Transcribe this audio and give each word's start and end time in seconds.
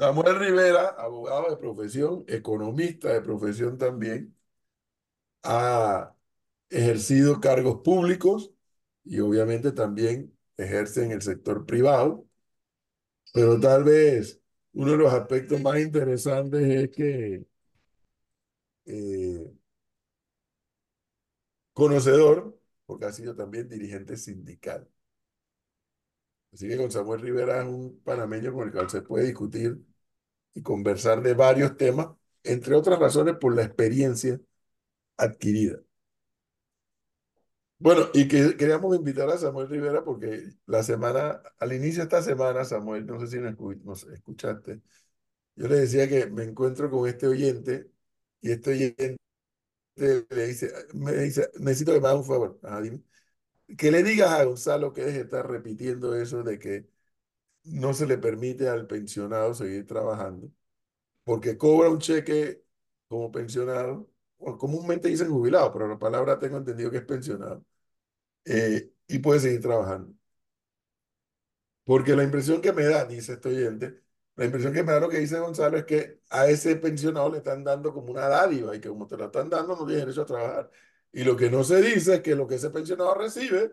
Samuel 0.00 0.38
Rivera, 0.38 0.88
abogado 0.98 1.50
de 1.50 1.56
profesión, 1.58 2.24
economista 2.26 3.12
de 3.12 3.20
profesión 3.20 3.76
también, 3.78 4.34
ha 5.42 6.14
ejercido 6.70 7.40
cargos 7.40 7.82
públicos 7.82 8.52
y 9.04 9.20
obviamente 9.20 9.72
también 9.72 10.36
ejerce 10.56 11.04
en 11.04 11.12
el 11.12 11.22
sector 11.22 11.66
privado, 11.66 12.26
pero 13.32 13.58
tal 13.60 13.84
vez 13.84 14.40
uno 14.72 14.92
de 14.92 14.98
los 14.98 15.12
aspectos 15.12 15.60
más 15.60 15.78
interesantes 15.80 16.62
es 16.62 16.90
que 16.90 17.46
eh, 18.86 19.50
conocedor, 21.72 22.56
porque 22.86 23.06
ha 23.06 23.12
sido 23.12 23.34
también 23.34 23.68
dirigente 23.68 24.16
sindical. 24.16 24.88
Así 26.52 26.68
que 26.68 26.76
con 26.76 26.90
Samuel 26.90 27.20
Rivera 27.20 27.60
es 27.60 27.66
un 27.68 28.00
panameño 28.04 28.52
con 28.52 28.66
el 28.68 28.72
cual 28.72 28.90
se 28.90 29.02
puede 29.02 29.26
discutir 29.26 29.78
y 30.54 30.62
conversar 30.62 31.22
de 31.22 31.34
varios 31.34 31.76
temas, 31.76 32.08
entre 32.44 32.74
otras 32.74 32.98
razones 32.98 33.36
por 33.40 33.54
la 33.54 33.62
experiencia 33.64 34.40
adquirida. 35.16 35.80
Bueno, 37.78 38.08
y 38.12 38.28
que 38.28 38.56
queríamos 38.58 38.94
invitar 38.94 39.30
a 39.30 39.38
Samuel 39.38 39.68
Rivera 39.68 40.04
porque 40.04 40.50
la 40.66 40.82
semana, 40.82 41.42
al 41.58 41.72
inicio 41.72 42.00
de 42.00 42.04
esta 42.04 42.22
semana, 42.22 42.62
Samuel, 42.64 43.06
no 43.06 43.18
sé 43.18 43.26
si 43.28 43.38
nos, 43.38 44.04
escuchaste, 44.04 44.82
yo 45.56 45.68
le 45.68 45.76
decía 45.76 46.08
que 46.08 46.26
me 46.26 46.44
encuentro 46.44 46.90
con 46.90 47.08
este 47.08 47.26
oyente 47.28 47.90
y 48.40 48.52
este 48.52 48.72
oyente 48.72 49.18
le 49.96 50.46
dice, 50.46 50.72
me 50.94 51.12
dice, 51.14 51.50
necesito 51.60 51.92
que 51.94 52.00
me 52.00 52.08
haga 52.08 52.18
un 52.18 52.24
favor. 52.24 52.60
Que 53.78 53.90
le 53.90 54.02
digas 54.02 54.30
a 54.30 54.44
Gonzalo 54.44 54.92
que 54.92 55.02
deje 55.04 55.18
de 55.18 55.24
estar 55.24 55.48
repitiendo 55.48 56.14
eso 56.16 56.42
de 56.42 56.58
que 56.58 56.88
no 57.64 57.94
se 57.94 58.06
le 58.06 58.18
permite 58.18 58.68
al 58.68 58.86
pensionado 58.86 59.54
seguir 59.54 59.86
trabajando 59.86 60.50
porque 61.24 61.56
cobra 61.58 61.90
un 61.90 61.98
cheque 62.00 62.64
como 63.08 63.30
pensionado, 63.32 64.10
o 64.38 64.58
comúnmente 64.58 65.08
dicen 65.08 65.30
jubilado, 65.30 65.72
pero 65.72 65.88
la 65.88 65.98
palabra 65.98 66.38
tengo 66.38 66.58
entendido 66.58 66.90
que 66.90 66.98
es 66.98 67.04
pensionado, 67.04 67.64
eh, 68.44 68.92
y 69.08 69.18
puede 69.20 69.40
seguir 69.40 69.62
trabajando. 69.62 70.14
Porque 71.84 72.14
la 72.16 72.22
impresión 72.24 72.60
que 72.60 72.72
me 72.72 72.84
da, 72.84 73.04
dice 73.04 73.34
este 73.34 73.48
oyente, 73.48 74.02
la 74.36 74.44
impresión 74.44 74.72
que 74.72 74.82
me 74.82 74.92
da 74.92 75.00
lo 75.00 75.08
que 75.08 75.18
dice 75.18 75.38
Gonzalo 75.38 75.76
es 75.78 75.84
que 75.84 76.20
a 76.30 76.48
ese 76.48 76.76
pensionado 76.76 77.30
le 77.30 77.38
están 77.38 77.64
dando 77.64 77.92
como 77.92 78.12
una 78.12 78.28
dádiva 78.28 78.74
y 78.76 78.80
que 78.80 78.88
como 78.88 79.06
te 79.06 79.16
la 79.16 79.26
están 79.26 79.50
dando 79.50 79.76
no 79.76 79.84
tiene 79.86 80.00
derecho 80.00 80.22
a 80.22 80.26
trabajar. 80.26 80.70
Y 81.12 81.24
lo 81.24 81.36
que 81.36 81.50
no 81.50 81.64
se 81.64 81.82
dice 81.82 82.16
es 82.16 82.20
que 82.22 82.36
lo 82.36 82.46
que 82.46 82.54
ese 82.56 82.70
pensionado 82.70 83.14
recibe 83.14 83.72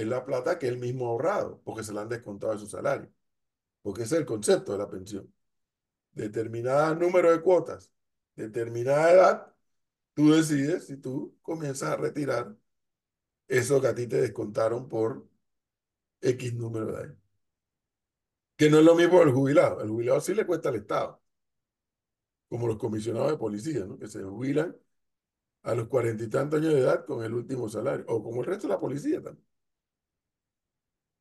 es 0.00 0.06
la 0.06 0.24
plata 0.24 0.58
que 0.58 0.68
él 0.68 0.78
mismo 0.78 1.06
ha 1.06 1.10
ahorrado, 1.10 1.60
porque 1.64 1.82
se 1.84 1.92
la 1.92 2.02
han 2.02 2.08
descontado 2.08 2.52
de 2.54 2.60
su 2.60 2.66
salario. 2.66 3.10
Porque 3.82 4.02
ese 4.04 4.16
es 4.16 4.20
el 4.22 4.26
concepto 4.26 4.72
de 4.72 4.78
la 4.78 4.88
pensión. 4.90 5.32
Determinada 6.12 6.94
número 6.94 7.30
de 7.32 7.42
cuotas, 7.42 7.92
determinada 8.34 9.12
edad, 9.12 9.54
tú 10.14 10.32
decides 10.32 10.86
si 10.86 10.96
tú 10.98 11.36
comienzas 11.42 11.90
a 11.92 11.96
retirar 11.96 12.56
eso 13.48 13.80
que 13.80 13.88
a 13.88 13.94
ti 13.94 14.06
te 14.06 14.20
descontaron 14.20 14.88
por 14.88 15.28
X 16.20 16.54
número 16.54 16.86
de 16.92 17.02
años. 17.04 17.18
Que 18.56 18.70
no 18.70 18.78
es 18.78 18.84
lo 18.84 18.94
mismo 18.94 19.22
el 19.22 19.32
jubilado. 19.32 19.80
El 19.82 19.88
jubilado 19.88 20.20
sí 20.20 20.34
le 20.34 20.46
cuesta 20.46 20.68
al 20.70 20.76
Estado. 20.76 21.22
Como 22.48 22.66
los 22.66 22.76
comisionados 22.78 23.30
de 23.32 23.38
policía, 23.38 23.84
¿no? 23.84 23.98
Que 23.98 24.08
se 24.08 24.22
jubilan 24.22 24.76
a 25.64 25.74
los 25.74 25.88
cuarenta 25.88 26.24
y 26.24 26.28
tantos 26.30 26.60
años 26.60 26.74
de 26.74 26.80
edad 26.80 27.04
con 27.06 27.24
el 27.24 27.34
último 27.34 27.68
salario. 27.68 28.04
O 28.08 28.22
como 28.22 28.40
el 28.42 28.46
resto 28.46 28.68
de 28.68 28.74
la 28.74 28.80
policía 28.80 29.22
también. 29.22 29.46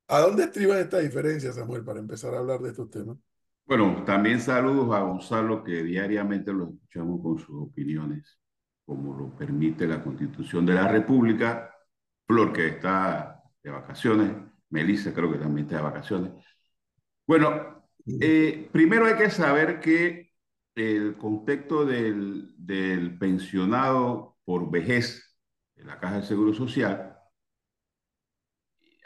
¿A 0.07 0.19
dónde 0.19 0.43
estriban 0.43 0.77
estas 0.77 1.01
diferencias, 1.01 1.55
Samuel, 1.55 1.83
para 1.83 1.99
empezar 1.99 2.33
a 2.33 2.39
hablar 2.39 2.59
de 2.59 2.69
estos 2.69 2.89
temas? 2.89 3.17
Bueno, 3.65 4.03
también 4.05 4.39
saludos 4.39 4.95
a 4.95 4.99
Gonzalo, 5.01 5.63
que 5.63 5.83
diariamente 5.83 6.53
lo 6.53 6.65
escuchamos 6.65 7.21
con 7.23 7.39
sus 7.39 7.69
opiniones, 7.69 8.39
como 8.85 9.17
lo 9.17 9.35
permite 9.35 9.87
la 9.87 10.03
Constitución 10.03 10.65
de 10.65 10.75
la 10.75 10.87
República. 10.87 11.71
Flor, 12.27 12.53
que 12.53 12.67
está 12.67 13.41
de 13.63 13.71
vacaciones. 13.71 14.31
Melissa, 14.69 15.13
creo 15.13 15.31
que 15.31 15.39
también 15.39 15.65
está 15.65 15.77
de 15.77 15.83
vacaciones. 15.83 16.31
Bueno, 17.25 17.87
eh, 18.21 18.69
primero 18.71 19.05
hay 19.07 19.15
que 19.15 19.31
saber 19.31 19.79
que 19.79 20.31
el 20.75 21.17
contexto 21.17 21.85
del, 21.85 22.53
del 22.57 23.17
pensionado 23.17 24.37
por 24.45 24.69
vejez 24.69 25.35
de 25.75 25.85
la 25.85 25.99
Caja 25.99 26.17
de 26.17 26.23
Seguro 26.23 26.53
Social 26.53 27.14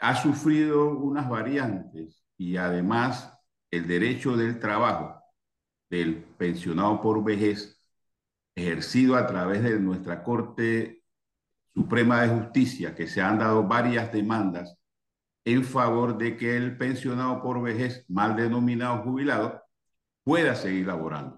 ha 0.00 0.16
sufrido 0.16 0.90
unas 0.96 1.28
variantes 1.28 2.24
y 2.36 2.56
además 2.56 3.32
el 3.70 3.86
derecho 3.86 4.36
del 4.36 4.58
trabajo 4.58 5.22
del 5.90 6.16
pensionado 6.16 7.00
por 7.00 7.22
vejez 7.22 7.80
ejercido 8.54 9.16
a 9.16 9.26
través 9.26 9.62
de 9.62 9.78
nuestra 9.78 10.22
Corte 10.22 11.04
Suprema 11.74 12.22
de 12.22 12.28
Justicia, 12.28 12.94
que 12.94 13.06
se 13.06 13.20
han 13.20 13.38
dado 13.38 13.66
varias 13.66 14.12
demandas 14.12 14.76
en 15.44 15.64
favor 15.64 16.18
de 16.18 16.36
que 16.36 16.56
el 16.56 16.76
pensionado 16.76 17.42
por 17.42 17.62
vejez, 17.62 18.04
mal 18.08 18.36
denominado 18.36 19.02
jubilado, 19.02 19.62
pueda 20.24 20.54
seguir 20.54 20.86
laborando. 20.86 21.36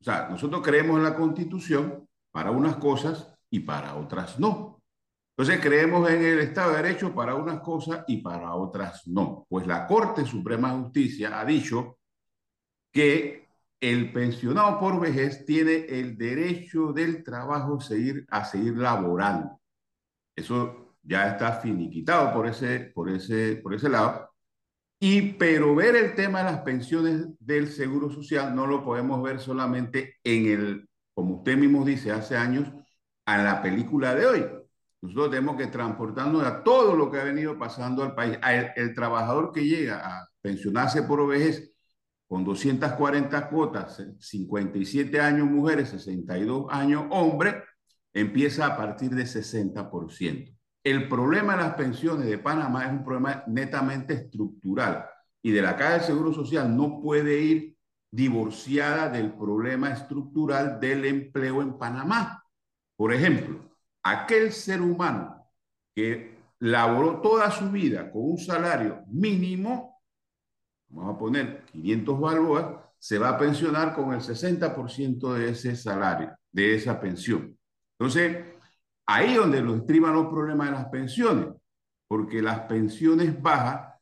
O 0.00 0.04
sea, 0.04 0.28
nosotros 0.28 0.62
creemos 0.62 0.98
en 0.98 1.04
la 1.04 1.16
Constitución 1.16 2.08
para 2.30 2.50
unas 2.50 2.76
cosas 2.76 3.32
y 3.50 3.60
para 3.60 3.94
otras 3.94 4.38
no. 4.38 4.73
Entonces 5.36 5.60
creemos 5.60 6.08
en 6.10 6.24
el 6.24 6.38
Estado 6.38 6.70
de 6.72 6.82
Derecho 6.82 7.12
para 7.12 7.34
unas 7.34 7.60
cosas 7.60 8.04
y 8.06 8.18
para 8.18 8.54
otras 8.54 9.04
no. 9.08 9.44
Pues 9.48 9.66
la 9.66 9.84
Corte 9.86 10.24
Suprema 10.24 10.72
de 10.72 10.82
Justicia 10.82 11.40
ha 11.40 11.44
dicho 11.44 11.98
que 12.92 13.48
el 13.80 14.12
pensionado 14.12 14.78
por 14.78 15.00
vejez 15.00 15.44
tiene 15.44 15.86
el 15.88 16.16
derecho 16.16 16.92
del 16.92 17.24
trabajo 17.24 17.80
seguir, 17.80 18.24
a 18.30 18.44
seguir 18.44 18.76
laborando. 18.76 19.60
Eso 20.36 20.94
ya 21.02 21.28
está 21.30 21.54
finiquitado 21.60 22.32
por 22.32 22.46
ese, 22.46 22.92
por 22.94 23.10
ese, 23.10 23.56
por 23.56 23.74
ese 23.74 23.88
lado. 23.88 24.30
Y 25.00 25.32
pero 25.32 25.74
ver 25.74 25.96
el 25.96 26.14
tema 26.14 26.38
de 26.38 26.52
las 26.52 26.60
pensiones 26.60 27.26
del 27.40 27.68
Seguro 27.72 28.08
Social 28.08 28.54
no 28.54 28.68
lo 28.68 28.84
podemos 28.84 29.20
ver 29.20 29.40
solamente 29.40 30.16
en 30.22 30.46
el, 30.46 30.88
como 31.12 31.38
usted 31.38 31.56
mismo 31.56 31.84
dice 31.84 32.12
hace 32.12 32.36
años, 32.36 32.70
a 33.26 33.38
la 33.42 33.60
película 33.60 34.14
de 34.14 34.26
hoy 34.26 34.63
nosotros 35.04 35.30
tenemos 35.32 35.56
que 35.56 35.66
transportarnos 35.66 36.42
a 36.44 36.62
todo 36.64 36.96
lo 36.96 37.10
que 37.10 37.20
ha 37.20 37.24
venido 37.24 37.58
pasando 37.58 38.02
al 38.02 38.14
país. 38.14 38.38
El, 38.74 38.94
trabajador 38.94 39.52
que 39.52 39.62
llega 39.62 39.98
a 39.98 40.26
pensionarse 40.40 41.02
por 41.02 41.26
vejez 41.26 41.74
con 42.26 42.42
240 42.42 43.50
cuotas, 43.50 44.02
57 44.18 45.20
años 45.20 45.46
mujeres, 45.46 45.90
62 45.90 46.68
años 46.70 47.04
hombres, 47.10 47.56
empieza 48.14 48.64
a 48.64 48.76
partir 48.78 49.10
de 49.10 49.24
60%. 49.24 50.56
El 50.82 51.06
problema 51.06 51.54
de 51.54 51.62
las 51.64 51.74
pensiones 51.74 52.26
de 52.26 52.38
Panamá 52.38 52.86
es 52.86 52.92
un 52.92 53.04
problema 53.04 53.44
netamente 53.46 54.14
estructural 54.14 55.04
y 55.42 55.50
de 55.50 55.60
la 55.60 55.76
Caja 55.76 55.98
de 55.98 56.00
Seguro 56.00 56.32
Social 56.32 56.74
no 56.74 57.02
puede 57.02 57.42
ir 57.42 57.76
divorciada 58.10 59.10
del 59.10 59.34
problema 59.34 59.90
estructural 59.90 60.80
del 60.80 61.04
empleo 61.04 61.60
en 61.60 61.76
Panamá. 61.76 62.42
Por 62.96 63.12
ejemplo, 63.12 63.73
aquel 64.04 64.52
ser 64.52 64.80
humano 64.80 65.50
que 65.94 66.38
laboró 66.60 67.20
toda 67.20 67.50
su 67.50 67.70
vida 67.70 68.10
con 68.10 68.30
un 68.30 68.38
salario 68.38 69.02
mínimo, 69.08 70.02
vamos 70.88 71.16
a 71.16 71.18
poner 71.18 71.64
500 71.66 72.20
balboas, 72.20 72.66
se 72.98 73.18
va 73.18 73.30
a 73.30 73.38
pensionar 73.38 73.94
con 73.94 74.12
el 74.14 74.20
60% 74.20 75.34
de 75.34 75.50
ese 75.50 75.76
salario, 75.76 76.34
de 76.52 76.74
esa 76.74 77.00
pensión. 77.00 77.58
Entonces, 77.98 78.44
ahí 79.06 79.34
donde 79.34 79.60
lo 79.60 79.76
estriban 79.76 80.14
los 80.14 80.26
problemas 80.28 80.68
de 80.68 80.72
las 80.72 80.86
pensiones, 80.86 81.48
porque 82.08 82.40
las 82.40 82.60
pensiones 82.60 83.40
bajas 83.40 83.94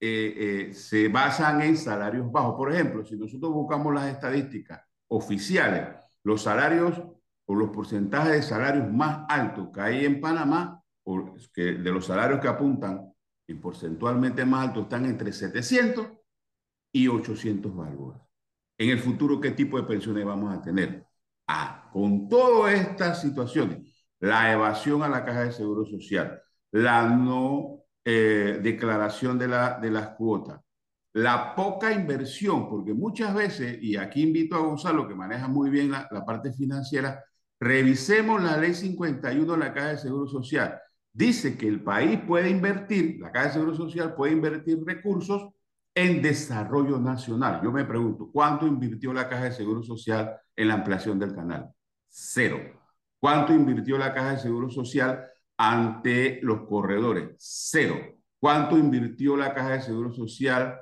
eh, 0.00 0.68
eh, 0.68 0.74
se 0.74 1.08
basan 1.08 1.62
en 1.62 1.76
salarios 1.76 2.30
bajos. 2.30 2.54
Por 2.56 2.72
ejemplo, 2.72 3.04
si 3.04 3.16
nosotros 3.16 3.52
buscamos 3.52 3.94
las 3.94 4.08
estadísticas 4.12 4.82
oficiales, 5.08 5.96
los 6.22 6.42
salarios 6.42 7.00
o 7.46 7.54
los 7.54 7.70
porcentajes 7.70 8.32
de 8.32 8.42
salarios 8.42 8.92
más 8.92 9.24
altos 9.28 9.68
que 9.72 9.80
hay 9.80 10.04
en 10.04 10.20
Panamá, 10.20 10.82
o 11.04 11.34
que 11.54 11.74
de 11.74 11.92
los 11.92 12.06
salarios 12.06 12.40
que 12.40 12.48
apuntan 12.48 13.12
y 13.46 13.54
porcentualmente 13.54 14.44
más 14.44 14.68
altos 14.68 14.84
están 14.84 15.06
entre 15.06 15.32
700 15.32 16.08
y 16.92 17.08
800 17.08 17.74
balboas. 17.74 18.20
En 18.78 18.90
el 18.90 18.98
futuro, 18.98 19.40
¿qué 19.40 19.52
tipo 19.52 19.80
de 19.80 19.86
pensiones 19.86 20.24
vamos 20.24 20.54
a 20.54 20.60
tener? 20.60 21.06
Ah, 21.46 21.88
con 21.92 22.28
todas 22.28 22.74
estas 22.74 23.20
situaciones, 23.20 24.06
la 24.18 24.52
evasión 24.52 25.02
a 25.02 25.08
la 25.08 25.24
caja 25.24 25.44
de 25.44 25.52
seguro 25.52 25.84
social, 25.84 26.42
la 26.72 27.08
no 27.08 27.84
eh, 28.04 28.58
declaración 28.62 29.38
de, 29.38 29.48
la, 29.48 29.78
de 29.78 29.90
las 29.90 30.08
cuotas, 30.10 30.60
la 31.12 31.54
poca 31.54 31.92
inversión, 31.92 32.68
porque 32.68 32.92
muchas 32.92 33.34
veces, 33.34 33.78
y 33.80 33.96
aquí 33.96 34.22
invito 34.22 34.56
a 34.56 34.60
Gonzalo, 34.60 35.08
que 35.08 35.14
maneja 35.14 35.48
muy 35.48 35.70
bien 35.70 35.90
la, 35.90 36.08
la 36.10 36.24
parte 36.24 36.52
financiera, 36.52 37.24
Revisemos 37.58 38.42
la 38.42 38.56
ley 38.56 38.74
51 38.74 39.52
de 39.52 39.58
la 39.58 39.72
Caja 39.72 39.88
de 39.88 39.98
Seguro 39.98 40.26
Social. 40.26 40.78
Dice 41.12 41.56
que 41.56 41.66
el 41.66 41.82
país 41.82 42.20
puede 42.26 42.50
invertir, 42.50 43.18
la 43.20 43.32
Caja 43.32 43.46
de 43.46 43.52
Seguro 43.54 43.74
Social 43.74 44.14
puede 44.14 44.32
invertir 44.32 44.78
recursos 44.84 45.50
en 45.94 46.20
desarrollo 46.20 46.98
nacional. 46.98 47.60
Yo 47.64 47.72
me 47.72 47.86
pregunto, 47.86 48.28
¿cuánto 48.30 48.66
invirtió 48.66 49.14
la 49.14 49.28
Caja 49.28 49.44
de 49.44 49.52
Seguro 49.52 49.82
Social 49.82 50.36
en 50.54 50.68
la 50.68 50.74
ampliación 50.74 51.18
del 51.18 51.34
canal? 51.34 51.70
Cero. 52.08 52.58
¿Cuánto 53.18 53.54
invirtió 53.54 53.96
la 53.96 54.12
Caja 54.12 54.32
de 54.32 54.38
Seguro 54.38 54.68
Social 54.68 55.24
ante 55.56 56.38
los 56.42 56.66
corredores? 56.68 57.34
Cero. 57.38 57.96
¿Cuánto 58.38 58.76
invirtió 58.76 59.36
la 59.36 59.54
Caja 59.54 59.70
de 59.70 59.82
Seguro 59.82 60.12
Social 60.12 60.78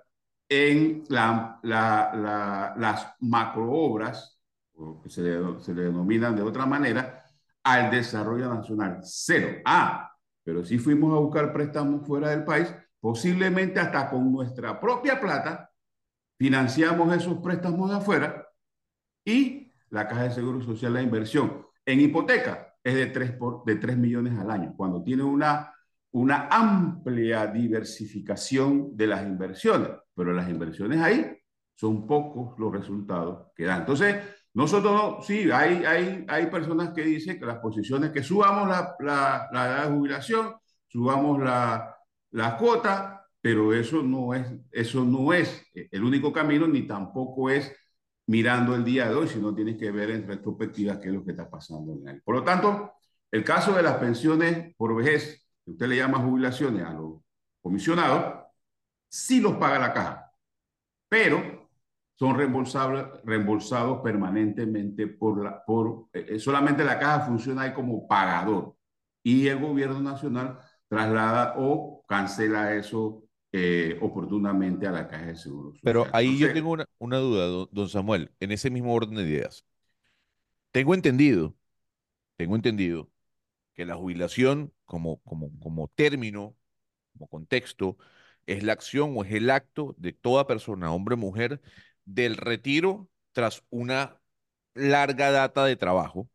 en 0.48 1.04
la, 1.08 1.58
la, 1.62 2.12
la, 2.14 2.74
las 2.76 3.14
macroobras, 3.20 4.33
que 5.02 5.08
se 5.08 5.22
le, 5.22 5.60
se 5.60 5.74
le 5.74 5.82
denominan 5.82 6.34
de 6.36 6.42
otra 6.42 6.66
manera, 6.66 7.24
al 7.62 7.90
desarrollo 7.90 8.52
nacional? 8.52 9.00
Cero. 9.02 9.60
Ah, 9.64 10.10
pero 10.42 10.64
si 10.64 10.78
fuimos 10.78 11.14
a 11.14 11.20
buscar 11.20 11.52
préstamos 11.52 12.06
fuera 12.06 12.30
del 12.30 12.44
país, 12.44 12.72
posiblemente 13.00 13.80
hasta 13.80 14.10
con 14.10 14.30
nuestra 14.32 14.80
propia 14.80 15.20
plata, 15.20 15.70
financiamos 16.38 17.14
esos 17.16 17.38
préstamos 17.38 17.90
de 17.90 17.96
afuera 17.96 18.48
y 19.24 19.70
la 19.90 20.08
Caja 20.08 20.24
de 20.24 20.30
Seguro 20.32 20.60
Social, 20.60 20.92
la 20.92 21.02
inversión 21.02 21.66
en 21.86 22.00
hipoteca 22.00 22.74
es 22.82 22.94
de 22.94 23.06
3, 23.06 23.32
por, 23.32 23.64
de 23.64 23.76
3 23.76 23.96
millones 23.96 24.38
al 24.38 24.50
año, 24.50 24.74
cuando 24.76 25.02
tiene 25.02 25.22
una, 25.22 25.72
una 26.12 26.48
amplia 26.50 27.46
diversificación 27.46 28.96
de 28.96 29.06
las 29.06 29.22
inversiones, 29.24 29.88
pero 30.14 30.32
las 30.32 30.48
inversiones 30.48 31.00
ahí 31.00 31.38
son 31.74 32.06
pocos 32.06 32.58
los 32.58 32.72
resultados 32.72 33.48
que 33.54 33.64
dan. 33.64 33.80
Entonces, 33.80 34.16
nosotros 34.54 34.92
no, 34.92 35.22
sí, 35.22 35.50
hay, 35.50 35.84
hay, 35.84 36.24
hay 36.28 36.46
personas 36.46 36.92
que 36.94 37.02
dicen 37.02 37.38
que 37.38 37.46
las 37.46 37.58
posiciones, 37.58 38.12
que 38.12 38.22
subamos 38.22 38.68
la, 38.68 38.94
la, 39.00 39.48
la 39.52 39.66
edad 39.66 39.88
de 39.88 39.96
jubilación, 39.96 40.54
subamos 40.86 41.42
la, 41.42 41.96
la 42.30 42.56
cuota, 42.56 43.26
pero 43.40 43.74
eso 43.74 44.02
no, 44.02 44.32
es, 44.32 44.46
eso 44.70 45.04
no 45.04 45.32
es 45.32 45.66
el 45.74 46.04
único 46.04 46.32
camino, 46.32 46.66
ni 46.68 46.86
tampoco 46.86 47.50
es 47.50 47.74
mirando 48.26 48.74
el 48.74 48.84
día 48.84 49.08
de 49.08 49.14
hoy, 49.14 49.28
sino 49.28 49.54
tienes 49.54 49.76
que 49.76 49.90
ver 49.90 50.10
en 50.10 50.26
retrospectiva 50.26 51.00
qué 51.00 51.08
es 51.08 51.14
lo 51.14 51.24
que 51.24 51.32
está 51.32 51.50
pasando 51.50 51.92
en 51.92 52.08
él. 52.08 52.22
Por 52.24 52.36
lo 52.36 52.44
tanto, 52.44 52.92
el 53.30 53.44
caso 53.44 53.72
de 53.74 53.82
las 53.82 53.96
pensiones 53.96 54.74
por 54.76 54.94
vejez, 54.96 55.46
que 55.64 55.72
usted 55.72 55.86
le 55.88 55.96
llama 55.96 56.18
jubilaciones 56.18 56.84
a 56.84 56.92
los 56.92 57.20
comisionados, 57.60 58.44
sí 59.08 59.40
los 59.40 59.54
paga 59.54 59.78
la 59.78 59.92
caja, 59.92 60.32
pero 61.08 61.53
son 62.16 62.38
reembolsados 62.38 64.00
permanentemente 64.02 65.06
por 65.08 65.42
la, 65.42 65.64
por, 65.64 66.08
eh, 66.12 66.38
solamente 66.38 66.84
la 66.84 66.98
caja 66.98 67.26
funciona 67.26 67.62
ahí 67.62 67.72
como 67.72 68.06
pagador 68.06 68.76
y 69.22 69.48
el 69.48 69.58
gobierno 69.58 70.00
nacional 70.00 70.58
traslada 70.88 71.54
o 71.58 72.04
cancela 72.06 72.74
eso 72.74 73.24
eh, 73.52 73.98
oportunamente 74.00 74.86
a 74.86 74.92
la 74.92 75.08
caja 75.08 75.26
de 75.26 75.36
seguros. 75.36 75.78
Pero 75.82 76.06
ahí 76.12 76.38
yo 76.38 76.52
tengo 76.52 76.70
una, 76.70 76.86
una 76.98 77.18
duda, 77.18 77.68
don 77.70 77.88
Samuel, 77.88 78.32
en 78.40 78.52
ese 78.52 78.70
mismo 78.70 78.92
orden 78.94 79.16
de 79.16 79.22
ideas. 79.22 79.64
Tengo 80.70 80.94
entendido, 80.94 81.54
tengo 82.36 82.56
entendido 82.56 83.10
que 83.74 83.84
la 83.84 83.96
jubilación 83.96 84.72
como, 84.84 85.20
como, 85.22 85.50
como 85.60 85.88
término, 85.88 86.56
como 87.12 87.28
contexto, 87.28 87.96
es 88.46 88.62
la 88.62 88.72
acción 88.72 89.14
o 89.16 89.24
es 89.24 89.32
el 89.32 89.50
acto 89.50 89.94
de 89.98 90.12
toda 90.12 90.46
persona, 90.46 90.92
hombre 90.92 91.14
o 91.14 91.18
mujer, 91.18 91.60
del 92.04 92.36
retiro 92.36 93.08
tras 93.32 93.64
una 93.70 94.20
larga 94.74 95.30
data 95.30 95.64
de 95.64 95.76
trabajo. 95.76 96.28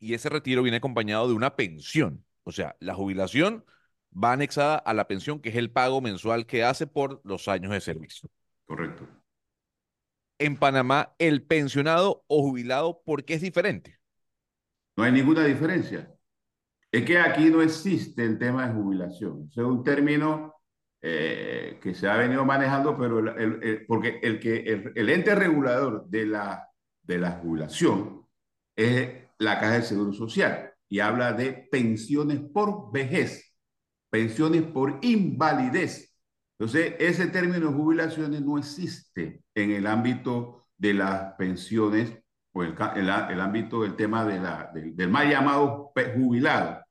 Y 0.00 0.14
ese 0.14 0.28
retiro 0.28 0.62
viene 0.62 0.78
acompañado 0.78 1.28
de 1.28 1.34
una 1.34 1.56
pensión. 1.56 2.24
O 2.44 2.52
sea, 2.52 2.76
la 2.80 2.94
jubilación 2.94 3.64
va 4.12 4.32
anexada 4.32 4.76
a 4.76 4.94
la 4.94 5.06
pensión, 5.06 5.40
que 5.40 5.50
es 5.50 5.56
el 5.56 5.70
pago 5.70 6.00
mensual 6.00 6.46
que 6.46 6.64
hace 6.64 6.86
por 6.86 7.20
los 7.24 7.48
años 7.48 7.72
de 7.72 7.80
servicio. 7.80 8.28
Correcto. 8.64 9.06
En 10.38 10.56
Panamá, 10.56 11.14
el 11.18 11.42
pensionado 11.42 12.24
o 12.26 12.42
jubilado, 12.42 13.02
¿por 13.04 13.24
qué 13.24 13.34
es 13.34 13.42
diferente? 13.42 13.98
No 14.96 15.04
hay 15.04 15.12
ninguna 15.12 15.44
diferencia. 15.44 16.14
Es 16.90 17.04
que 17.04 17.18
aquí 17.18 17.50
no 17.50 17.62
existe 17.62 18.24
el 18.24 18.38
tema 18.38 18.66
de 18.66 18.74
jubilación. 18.74 19.48
Es 19.50 19.58
un 19.58 19.84
término 19.84 20.59
eh, 21.02 21.78
que 21.82 21.94
se 21.94 22.08
ha 22.08 22.16
venido 22.16 22.44
manejando, 22.44 22.96
pero 22.98 23.18
el, 23.18 23.86
porque 23.86 24.20
el, 24.22 24.38
que, 24.38 24.92
el, 24.94 25.08
ente 25.08 25.34
regulador 25.34 26.06
de 26.08 26.26
la, 26.26 26.68
de 27.02 27.18
la 27.18 27.32
jubilación 27.32 28.26
es 28.76 29.10
la 29.38 29.58
Caja 29.58 29.74
de 29.74 29.82
Seguro 29.82 30.12
Social 30.12 30.72
y 30.88 31.00
habla 31.00 31.32
de 31.32 31.52
pensiones 31.52 32.40
por 32.52 32.92
vejez 32.92 33.50
pensiones 34.10 34.62
por 34.62 34.98
invalidez. 35.02 36.14
Entonces, 36.58 36.94
ese 36.98 37.28
término 37.28 37.72
jubilaciones 37.72 38.42
no 38.42 38.58
existe 38.58 39.42
en 39.54 39.70
el 39.70 39.86
ámbito 39.86 40.66
de 40.76 40.94
las 40.94 41.34
pensiones 41.34 42.12
o 42.52 42.62
el, 42.62 42.74
el, 42.96 43.08
el 43.08 43.40
ámbito 43.40 43.82
del 43.82 43.96
tema 43.96 44.24
de 44.26 44.40
la, 44.40 44.70
del, 44.74 44.94
del 44.94 45.08
mal 45.08 45.30
llamado 45.30 45.92
jubilado. 46.14 46.84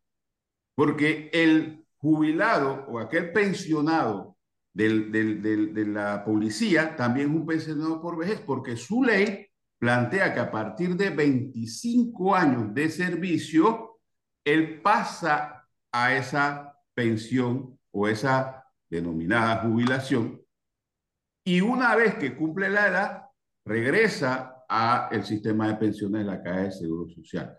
Porque 0.73 1.29
el 1.33 1.78
jubilado 2.00 2.86
o 2.88 3.00
aquel 3.00 3.31
pensionado 3.31 4.38
de 4.74 5.86
la 5.88 6.24
policía 6.24 6.96
también 6.96 7.30
es 7.30 7.36
un 7.36 7.46
pensionado 7.46 8.01
por 8.01 8.18
vejez, 8.18 8.40
porque 8.40 8.78
su 8.78 9.04
ley 9.04 9.46
plantea 9.78 10.34
que 10.34 10.40
a 10.40 10.51
partir 10.51 10.96
de 10.96 11.10
25 11.10 12.36
años 12.36 12.74
de 12.74 12.90
servicio, 12.90 14.00
él 14.44 14.81
pasa 14.81 15.68
a 15.92 16.16
esa 16.16 16.75
pensión 16.94 17.78
o 17.92 18.07
esa 18.07 18.63
denominada 18.90 19.62
jubilación. 19.62 20.42
Y 21.44 21.62
una 21.62 21.96
vez 21.96 22.16
que 22.16 22.36
cumple 22.36 22.69
la 22.69 22.88
edad, 22.88 23.24
regresa 23.66 24.63
al 24.68 25.25
sistema 25.25 25.68
de 25.68 25.75
pensiones 25.75 26.22
de 26.22 26.31
la 26.31 26.44
Caja 26.44 26.62
de 26.62 26.72
Seguro 26.72 27.10
Social. 27.10 27.57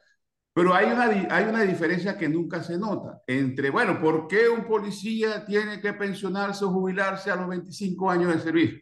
Pero 0.53 0.75
hay 0.75 0.87
una, 0.91 1.05
hay 1.05 1.45
una 1.45 1.63
diferencia 1.63 2.19
que 2.19 2.29
nunca 2.29 2.63
se 2.63 2.77
nota 2.77 3.23
entre, 3.27 3.71
bueno, 3.71 4.01
¿por 4.01 4.27
qué 4.27 4.49
un 4.49 4.65
policía 4.65 5.45
tiene 5.45 5.81
que 5.81 5.93
pensionarse 5.93 6.65
o 6.65 6.71
jubilarse 6.71 7.31
a 7.31 7.37
los 7.37 7.49
25 7.49 8.11
años 8.11 8.35
de 8.35 8.41
servicio? 8.41 8.81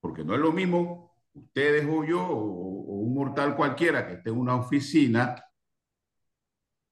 Porque 0.00 0.24
no 0.24 0.34
es 0.34 0.40
lo 0.40 0.52
mismo 0.52 1.14
ustedes 1.32 1.86
o 1.88 2.04
yo 2.04 2.20
o, 2.20 2.34
o 2.34 2.94
un 3.00 3.14
mortal 3.14 3.54
cualquiera 3.54 4.06
que 4.06 4.14
esté 4.14 4.30
en 4.30 4.38
una 4.38 4.56
oficina 4.56 5.36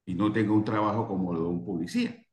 y 0.06 0.14
no 0.14 0.32
tenga 0.32 0.52
un 0.52 0.64
trabajo 0.64 1.08
como 1.08 1.32
el 1.32 1.38
de 1.38 1.44
un 1.44 1.64
policía 1.64 2.25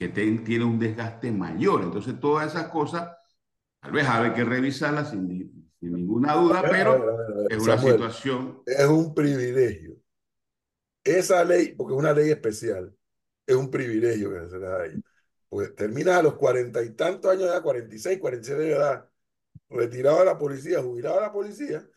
que 0.00 0.08
tiene 0.08 0.64
un 0.64 0.78
desgaste 0.78 1.30
mayor. 1.30 1.82
Entonces, 1.82 2.18
todas 2.18 2.48
esas 2.48 2.68
cosas, 2.70 3.14
tal 3.80 3.92
vez 3.92 4.08
hay 4.08 4.32
que 4.32 4.44
revisarlas 4.44 5.10
sin, 5.10 5.70
sin 5.78 5.92
ninguna 5.92 6.32
duda, 6.32 6.62
pero 6.62 7.46
es 7.50 7.62
una 7.62 7.76
situación. 7.76 8.62
Es 8.64 8.86
un 8.86 9.14
privilegio. 9.14 9.99
Esa 11.04 11.44
ley, 11.44 11.74
porque 11.74 11.94
es 11.94 11.98
una 11.98 12.12
ley 12.12 12.30
especial, 12.30 12.94
es 13.46 13.56
un 13.56 13.70
privilegio 13.70 14.30
que 14.30 14.48
se 14.48 14.58
les 14.58 14.68
da 14.68 14.82
ahí. 14.82 15.02
Pues 15.48 15.74
terminas 15.74 16.18
a 16.18 16.22
los 16.22 16.34
cuarenta 16.34 16.82
y 16.82 16.90
tantos 16.90 17.30
años 17.30 17.44
de 17.44 17.48
edad, 17.50 17.62
46, 17.62 18.18
47 18.18 18.62
de 18.62 18.72
edad, 18.72 19.08
retirado 19.68 20.20
de 20.20 20.24
la 20.26 20.38
policía, 20.38 20.82
jubilado 20.82 21.16
de 21.16 21.22
la 21.22 21.32
policía, 21.32 21.88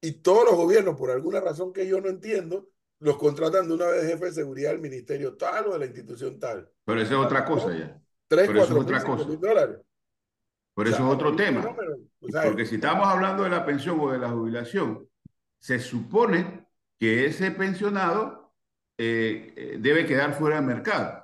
y 0.00 0.12
todos 0.12 0.44
los 0.44 0.54
gobiernos, 0.54 0.96
por 0.96 1.10
alguna 1.10 1.40
razón 1.40 1.72
que 1.72 1.86
yo 1.86 2.00
no 2.00 2.10
entiendo, 2.10 2.68
los 3.00 3.16
contratan 3.16 3.66
de 3.66 3.74
una 3.74 3.86
vez 3.86 4.06
jefe 4.06 4.26
de 4.26 4.32
seguridad 4.32 4.70
del 4.70 4.80
ministerio 4.80 5.34
tal 5.36 5.68
o 5.68 5.72
de 5.72 5.78
la 5.78 5.86
institución 5.86 6.38
tal. 6.38 6.70
Pero 6.84 7.00
eso 7.00 7.20
es 7.20 7.26
otra 7.26 7.44
cosa 7.44 7.76
ya. 7.76 8.00
Tres, 8.28 8.48
Pero 8.48 8.58
cuatro, 8.60 8.62
eso 8.64 8.74
es 8.74 8.84
otra 8.84 9.04
cosa. 9.04 9.24
dólares. 9.38 9.76
Pero 10.74 10.90
eso 10.90 11.06
es 11.06 11.14
otro 11.14 11.36
tema. 11.36 11.76
Porque 12.20 12.66
si 12.66 12.76
estamos 12.76 13.06
hablando 13.06 13.44
de 13.44 13.50
la 13.50 13.64
pensión 13.64 13.98
o 14.00 14.12
de 14.12 14.18
la 14.18 14.28
jubilación, 14.30 15.08
se 15.58 15.78
supone 15.78 16.63
que 17.04 17.26
ese 17.26 17.50
pensionado 17.50 18.54
eh, 18.96 19.52
eh, 19.56 19.76
debe 19.78 20.06
quedar 20.06 20.32
fuera 20.32 20.56
del 20.56 20.64
mercado. 20.64 21.22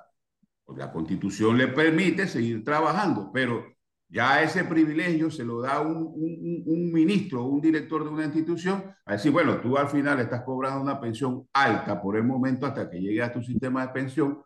La 0.77 0.91
constitución 0.91 1.57
le 1.57 1.67
permite 1.69 2.27
seguir 2.27 2.63
trabajando, 2.63 3.31
pero 3.33 3.65
ya 4.07 4.43
ese 4.43 4.63
privilegio 4.63 5.31
se 5.31 5.43
lo 5.43 5.59
da 5.59 5.81
un, 5.81 5.97
un, 5.97 6.63
un 6.65 6.91
ministro 6.93 7.45
un 7.45 7.59
director 7.61 8.03
de 8.03 8.09
una 8.11 8.25
institución 8.25 8.83
a 9.05 9.13
decir, 9.13 9.31
bueno, 9.31 9.59
tú 9.59 9.75
al 9.75 9.87
final 9.89 10.19
estás 10.19 10.43
cobrando 10.43 10.81
una 10.81 10.99
pensión 11.01 11.47
alta 11.51 11.99
por 11.99 12.15
el 12.15 12.23
momento 12.23 12.67
hasta 12.67 12.87
que 12.89 12.99
llegue 12.99 13.23
a 13.23 13.33
tu 13.33 13.41
sistema 13.41 13.87
de 13.87 13.93
pensión. 13.93 14.39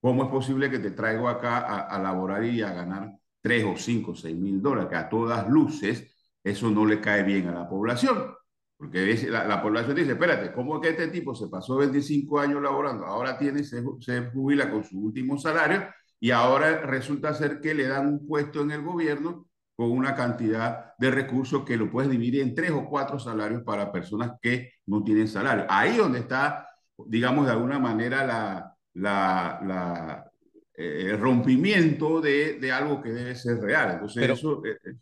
¿Cómo 0.00 0.24
es 0.24 0.30
posible 0.30 0.70
que 0.70 0.78
te 0.78 0.92
traigo 0.92 1.28
acá 1.28 1.58
a, 1.58 1.80
a 1.88 1.98
laborar 1.98 2.44
y 2.44 2.62
a 2.62 2.72
ganar 2.72 3.12
3 3.42 3.64
o 3.64 3.76
5 3.76 4.12
o 4.12 4.14
6 4.14 4.36
mil 4.36 4.62
dólares? 4.62 4.88
Que 4.88 4.96
a 4.96 5.08
todas 5.08 5.48
luces 5.48 6.14
eso 6.44 6.70
no 6.70 6.86
le 6.86 7.00
cae 7.00 7.24
bien 7.24 7.48
a 7.48 7.52
la 7.54 7.68
población. 7.68 8.36
Porque 8.76 9.16
la, 9.30 9.46
la, 9.46 9.62
población 9.62 9.96
dice, 9.96 10.12
espérate, 10.12 10.52
¿cómo 10.52 10.76
es 10.76 10.82
que 10.82 10.88
este 10.90 11.08
tipo 11.08 11.34
se 11.34 11.48
pasó 11.48 11.76
25 11.76 12.38
años 12.38 12.62
laborando? 12.62 13.06
Ahora 13.06 13.38
tiene, 13.38 13.64
se, 13.64 13.82
se 14.00 14.30
jubila 14.30 14.70
con 14.70 14.84
su 14.84 14.98
último 15.00 15.38
salario 15.38 15.86
y 16.20 16.30
ahora 16.30 16.82
resulta 16.82 17.32
ser 17.32 17.60
que 17.60 17.74
le 17.74 17.86
dan 17.86 18.06
un 18.06 18.26
puesto 18.26 18.60
en 18.60 18.72
el 18.72 18.82
gobierno 18.82 19.48
con 19.76 19.90
una 19.90 20.14
cantidad 20.14 20.94
de 20.98 21.10
recursos 21.10 21.64
que 21.64 21.76
lo 21.76 21.90
puedes 21.90 22.10
dividir 22.10 22.40
en 22.42 22.54
tres 22.54 22.70
o 22.70 22.86
cuatro 22.88 23.18
salarios 23.18 23.62
para 23.62 23.92
personas 23.92 24.32
que 24.40 24.72
no 24.86 25.04
tienen 25.04 25.28
salario. 25.28 25.66
Ahí 25.68 25.96
donde 25.96 26.20
está, 26.20 26.66
digamos, 27.06 27.46
de 27.46 27.52
alguna 27.52 27.78
manera 27.78 28.26
la, 28.26 28.74
la, 28.94 29.60
la 29.66 30.30
eh, 30.74 31.16
rompimiento 31.18 32.20
de, 32.20 32.58
de, 32.58 32.72
algo 32.72 33.02
que 33.02 33.10
debe 33.10 33.34
ser 33.34 33.58
real. 33.58 33.92
Entonces, 33.92 34.20
Pero, 34.20 34.34
eso... 34.34 34.62
Eh, 34.64 34.94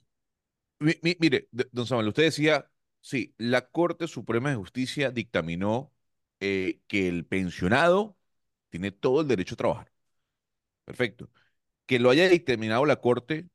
mi, 0.81 1.17
mire, 1.21 1.49
don 1.51 1.87
Samuel, 1.87 2.09
usted 2.09 2.25
decía, 2.25 2.69
sí, 3.05 3.35
la 3.37 3.69
Corte 3.71 4.09
Suprema 4.09 4.49
de 4.51 4.57
Justicia 4.57 5.11
dictaminó 5.11 5.93
eh, 6.41 6.81
que 6.89 7.07
el 7.07 7.27
pensionado 7.27 8.17
tiene 8.71 8.93
todo 8.93 9.21
el 9.21 9.29
derecho 9.29 9.55
a 9.55 9.59
trabajar. 9.59 9.93
Perfecto. 10.85 11.31
Que 11.87 11.99
lo 11.99 12.11
haya 12.11 12.29
dictaminado 12.29 12.87
la 12.87 13.01
Corte 13.01 13.49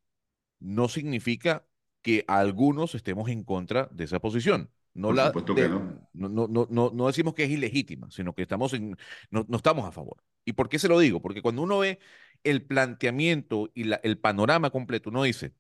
no 0.60 0.88
significa 0.88 1.65
que 2.03 2.25
algunos 2.27 2.94
estemos 2.96 3.29
en 3.29 3.44
contra 3.44 3.89
de 3.91 4.03
esa 4.03 4.20
posición. 4.20 4.72
No, 4.94 5.08
por 5.10 5.15
la 5.15 5.32
de, 5.32 5.56
que 5.56 5.70
no. 5.70 6.08
No, 6.13 6.48
no, 6.48 6.68
no. 6.70 6.91
no, 6.94 7.08
decimos 7.08 7.34
que 7.34 7.44
es 7.46 7.50
ilegítima, 7.50 8.10
sino 8.12 8.34
que 8.36 8.44
estamos 8.44 8.74
en, 8.74 8.98
no, 9.32 9.46
no 9.48 9.58
estamos 9.58 9.86
a 9.86 9.91
favor. 9.91 10.24
¿Y 10.46 10.53
por 10.53 10.70
qué 10.70 10.77
se 10.77 10.88
lo 10.88 11.00
digo? 11.00 11.22
Porque 11.22 11.41
cuando 11.41 11.63
uno 11.63 11.79
ve 11.79 12.00
el 12.44 12.63
planteamiento 12.65 13.72
y 13.74 13.86
la, 13.86 13.98
el 14.03 14.20
panorama 14.20 14.70
completo, 14.70 15.10
uno 15.10 15.24
dice, 15.24 15.53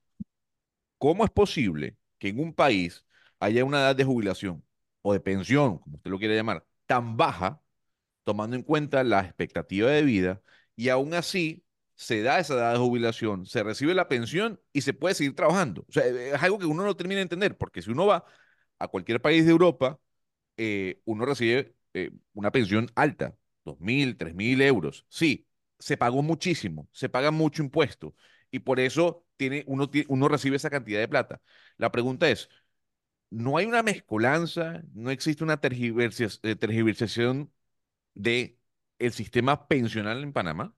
¿cómo 0.97 1.23
es 1.25 1.31
posible 1.31 1.97
que 2.19 2.29
en 2.29 2.39
un 2.39 2.53
país 2.53 3.05
haya 3.39 3.65
una 3.65 3.79
edad 3.79 3.95
de 3.95 4.03
jubilación 4.05 4.63
o 5.01 5.13
de 5.13 5.19
pensión, 5.19 5.79
como 5.79 5.97
usted 5.97 6.11
lo 6.11 6.19
quiere 6.19 6.35
llamar, 6.35 6.65
tan 6.85 7.17
baja, 7.17 7.61
tomando 8.23 8.55
en 8.55 8.63
cuenta 8.63 9.03
la 9.03 9.21
expectativa 9.21 9.89
de 9.89 10.03
vida, 10.03 10.41
y 10.75 10.89
aún 10.89 11.13
así 11.13 11.65
se 11.95 12.21
da 12.21 12.39
esa 12.39 12.53
edad 12.55 12.73
de 12.73 12.79
jubilación, 12.79 13.45
se 13.45 13.63
recibe 13.63 13.93
la 13.93 14.07
pensión 14.07 14.59
y 14.73 14.81
se 14.81 14.93
puede 14.93 15.15
seguir 15.15 15.35
trabajando? 15.35 15.85
O 15.89 15.91
sea, 15.91 16.05
es 16.05 16.41
algo 16.43 16.59
que 16.59 16.65
uno 16.65 16.83
no 16.83 16.95
termina 16.95 17.17
de 17.17 17.23
entender, 17.23 17.57
porque 17.57 17.81
si 17.81 17.91
uno 17.91 18.05
va 18.07 18.25
a 18.79 18.87
cualquier 18.87 19.21
país 19.21 19.45
de 19.45 19.51
Europa, 19.51 19.99
eh, 20.57 21.01
uno 21.05 21.25
recibe 21.25 21.75
eh, 21.93 22.11
una 22.33 22.51
pensión 22.51 22.89
alta, 22.95 23.35
dos 23.65 23.79
mil, 23.79 24.17
tres 24.17 24.35
mil 24.35 24.61
euros. 24.61 25.05
Sí, 25.09 25.47
se 25.79 25.97
pagó 25.97 26.21
muchísimo, 26.21 26.87
se 26.91 27.09
paga 27.09 27.31
mucho 27.31 27.63
impuesto 27.63 28.15
y 28.51 28.59
por 28.59 28.79
eso 28.79 29.25
tiene, 29.37 29.63
uno 29.67 30.27
recibe 30.27 30.57
esa 30.57 30.69
cantidad 30.69 30.99
de 30.99 31.07
plata. 31.07 31.41
La 31.77 31.91
pregunta 31.91 32.29
es, 32.29 32.49
¿no 33.29 33.57
hay 33.57 33.65
una 33.65 33.83
mezcolanza, 33.83 34.83
no 34.93 35.11
existe 35.11 35.43
una 35.43 35.57
tergiversación, 35.61 36.39
eh, 36.43 36.55
tergiversación 36.55 37.51
de 38.15 38.59
el 38.99 39.13
sistema 39.13 39.67
pensional 39.67 40.23
en 40.23 40.33
Panamá? 40.33 40.75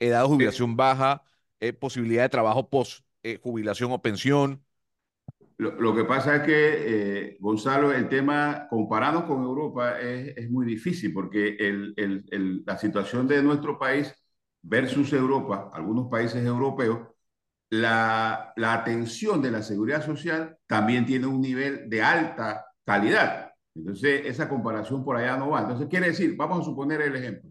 Edad 0.00 0.22
de 0.22 0.28
jubilación 0.28 0.76
baja, 0.76 1.24
eh, 1.60 1.72
posibilidad 1.72 2.24
de 2.24 2.28
trabajo 2.30 2.70
post 2.70 3.04
eh, 3.22 3.38
jubilación 3.42 3.92
o 3.92 4.02
pensión, 4.02 4.64
lo, 5.60 5.72
lo, 5.78 5.94
que 5.94 6.04
pasa 6.04 6.36
es 6.36 6.42
que, 6.44 6.54
eh, 7.26 7.36
Gonzalo, 7.38 7.92
el 7.92 8.08
tema, 8.08 8.66
comparado 8.70 9.26
con 9.26 9.42
Europa, 9.42 10.00
es, 10.00 10.34
es 10.38 10.50
muy 10.50 10.64
difícil 10.64 11.12
porque 11.12 11.48
el, 11.58 11.92
el, 11.98 12.24
el, 12.30 12.64
la 12.64 12.78
situación 12.78 13.28
de 13.28 13.42
nuestro 13.42 13.78
país 13.78 14.14
versus 14.62 15.12
Europa, 15.12 15.70
algunos 15.74 16.08
países 16.08 16.42
europeos, 16.46 17.09
la, 17.70 18.52
la, 18.56 18.74
atención 18.74 19.40
de 19.40 19.50
la 19.50 19.62
seguridad 19.62 20.04
social 20.04 20.56
también 20.66 21.06
tiene 21.06 21.26
un 21.26 21.40
nivel 21.40 21.88
de 21.88 22.02
alta 22.02 22.66
calidad. 22.84 23.52
Entonces, 23.74 24.22
esa 24.26 24.48
comparación 24.48 25.04
por 25.04 25.16
allá 25.16 25.36
no 25.36 25.50
va. 25.50 25.60
Entonces, 25.60 25.88
quiere 25.88 26.08
decir, 26.08 26.36
vamos 26.36 26.60
a 26.60 26.64
suponer 26.64 27.00
el 27.00 27.16
ejemplo. 27.16 27.50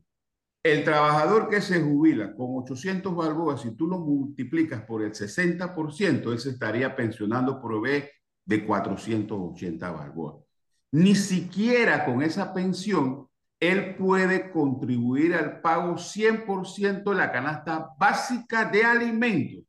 El 0.61 0.83
trabajador 0.83 1.47
que 1.47 1.61
se 1.61 1.81
jubila 1.81 2.35
con 2.35 2.47
800 2.57 3.15
balboas, 3.15 3.61
si 3.61 3.75
tú 3.75 3.87
lo 3.87 3.97
multiplicas 3.99 4.81
por 4.83 5.01
el 5.01 5.13
60%, 5.13 6.33
él 6.33 6.39
se 6.39 6.49
estaría 6.49 6.95
pensionando 6.95 7.61
por 7.61 7.81
vez 7.81 8.09
de 8.45 8.65
480 8.65 9.91
balboas. 9.91 10.43
Ni 10.91 11.15
siquiera 11.15 12.03
con 12.03 12.21
esa 12.21 12.53
pensión, 12.53 13.29
él 13.59 13.95
puede 13.95 14.51
contribuir 14.51 15.35
al 15.35 15.61
pago 15.61 15.97
100% 15.97 17.09
de 17.09 17.15
la 17.15 17.31
canasta 17.31 17.89
básica 17.97 18.65
de 18.65 18.83
alimentos. 18.83 19.68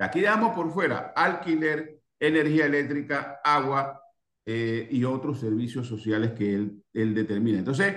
Aquí 0.00 0.20
damos 0.20 0.54
por 0.54 0.72
fuera 0.72 1.12
alquiler, 1.14 2.00
energía 2.18 2.66
eléctrica, 2.66 3.40
agua 3.44 4.00
eh, 4.46 4.88
y 4.90 5.04
otros 5.04 5.40
servicios 5.40 5.86
sociales 5.86 6.32
que 6.32 6.54
él, 6.54 6.82
él 6.92 7.14
determina. 7.14 7.58
Entonces, 7.58 7.94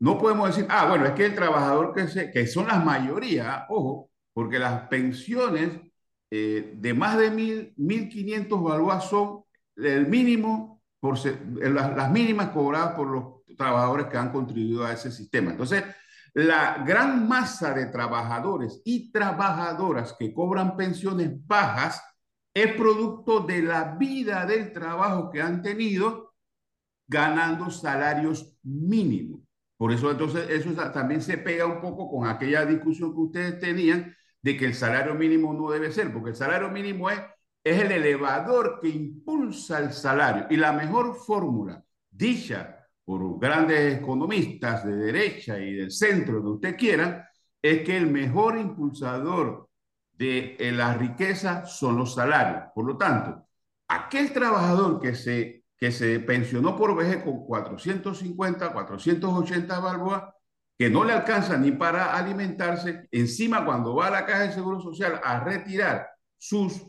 no 0.00 0.18
podemos 0.18 0.48
decir, 0.48 0.66
ah, 0.68 0.88
bueno, 0.88 1.06
es 1.06 1.12
que 1.12 1.26
el 1.26 1.34
trabajador 1.34 1.94
que, 1.94 2.08
se, 2.08 2.30
que 2.30 2.46
son 2.46 2.66
las 2.66 2.84
mayoría, 2.84 3.66
ojo, 3.68 4.10
porque 4.32 4.58
las 4.58 4.88
pensiones 4.88 5.70
eh, 6.30 6.72
de 6.76 6.94
más 6.94 7.18
de 7.18 7.30
mil, 7.30 7.74
1.500 7.76 8.62
balboas 8.62 9.04
son 9.04 9.44
el 9.76 10.06
mínimo, 10.06 10.82
por 10.98 11.18
ser, 11.18 11.38
las, 11.60 11.94
las 11.94 12.10
mínimas 12.10 12.48
cobradas 12.48 12.94
por 12.94 13.08
los 13.08 13.56
trabajadores 13.56 14.06
que 14.06 14.16
han 14.16 14.32
contribuido 14.32 14.84
a 14.84 14.92
ese 14.92 15.12
sistema. 15.12 15.50
Entonces, 15.50 15.84
la 16.34 16.82
gran 16.86 17.28
masa 17.28 17.74
de 17.74 17.86
trabajadores 17.86 18.80
y 18.84 19.12
trabajadoras 19.12 20.16
que 20.18 20.32
cobran 20.32 20.76
pensiones 20.76 21.30
bajas 21.46 22.02
es 22.54 22.74
producto 22.74 23.40
de 23.40 23.62
la 23.62 23.96
vida 23.96 24.46
del 24.46 24.72
trabajo 24.72 25.30
que 25.30 25.42
han 25.42 25.62
tenido 25.62 26.34
ganando 27.06 27.70
salarios 27.70 28.56
mínimos. 28.62 29.40
Por 29.76 29.92
eso 29.92 30.10
entonces 30.10 30.48
eso 30.48 30.72
también 30.92 31.20
se 31.20 31.38
pega 31.38 31.66
un 31.66 31.80
poco 31.80 32.10
con 32.10 32.26
aquella 32.26 32.64
discusión 32.64 33.12
que 33.12 33.20
ustedes 33.20 33.58
tenían 33.58 34.14
de 34.40 34.56
que 34.56 34.66
el 34.66 34.74
salario 34.74 35.14
mínimo 35.14 35.52
no 35.52 35.70
debe 35.70 35.92
ser, 35.92 36.12
porque 36.12 36.30
el 36.30 36.36
salario 36.36 36.70
mínimo 36.70 37.10
es, 37.10 37.20
es 37.64 37.80
el 37.80 37.92
elevador 37.92 38.78
que 38.80 38.88
impulsa 38.88 39.78
el 39.78 39.92
salario. 39.92 40.46
Y 40.50 40.56
la 40.56 40.72
mejor 40.72 41.16
fórmula, 41.16 41.84
dicha 42.10 42.81
por 43.12 43.38
grandes 43.38 43.98
economistas 43.98 44.86
de 44.86 44.96
derecha 44.96 45.58
y 45.58 45.74
del 45.74 45.90
centro, 45.90 46.40
de 46.40 46.48
usted 46.48 46.76
quiera, 46.78 47.28
es 47.60 47.82
que 47.82 47.94
el 47.94 48.06
mejor 48.06 48.56
impulsador 48.56 49.68
de 50.12 50.56
la 50.74 50.94
riqueza 50.94 51.66
son 51.66 51.98
los 51.98 52.14
salarios. 52.14 52.70
Por 52.74 52.86
lo 52.86 52.96
tanto, 52.96 53.46
aquel 53.88 54.32
trabajador 54.32 54.98
que 54.98 55.14
se 55.14 55.62
que 55.76 55.90
se 55.90 56.20
pensionó 56.20 56.76
por 56.76 56.96
vejez 56.96 57.22
con 57.24 57.44
450, 57.44 58.72
480 58.72 59.80
balboas, 59.80 60.22
que 60.78 60.88
no 60.88 61.04
le 61.04 61.12
alcanza 61.12 61.58
ni 61.58 61.72
para 61.72 62.16
alimentarse, 62.16 63.08
encima 63.10 63.64
cuando 63.64 63.96
va 63.96 64.06
a 64.06 64.10
la 64.12 64.24
caja 64.24 64.44
de 64.44 64.52
seguro 64.52 64.80
social 64.80 65.20
a 65.22 65.40
retirar 65.40 66.08
sus 66.38 66.86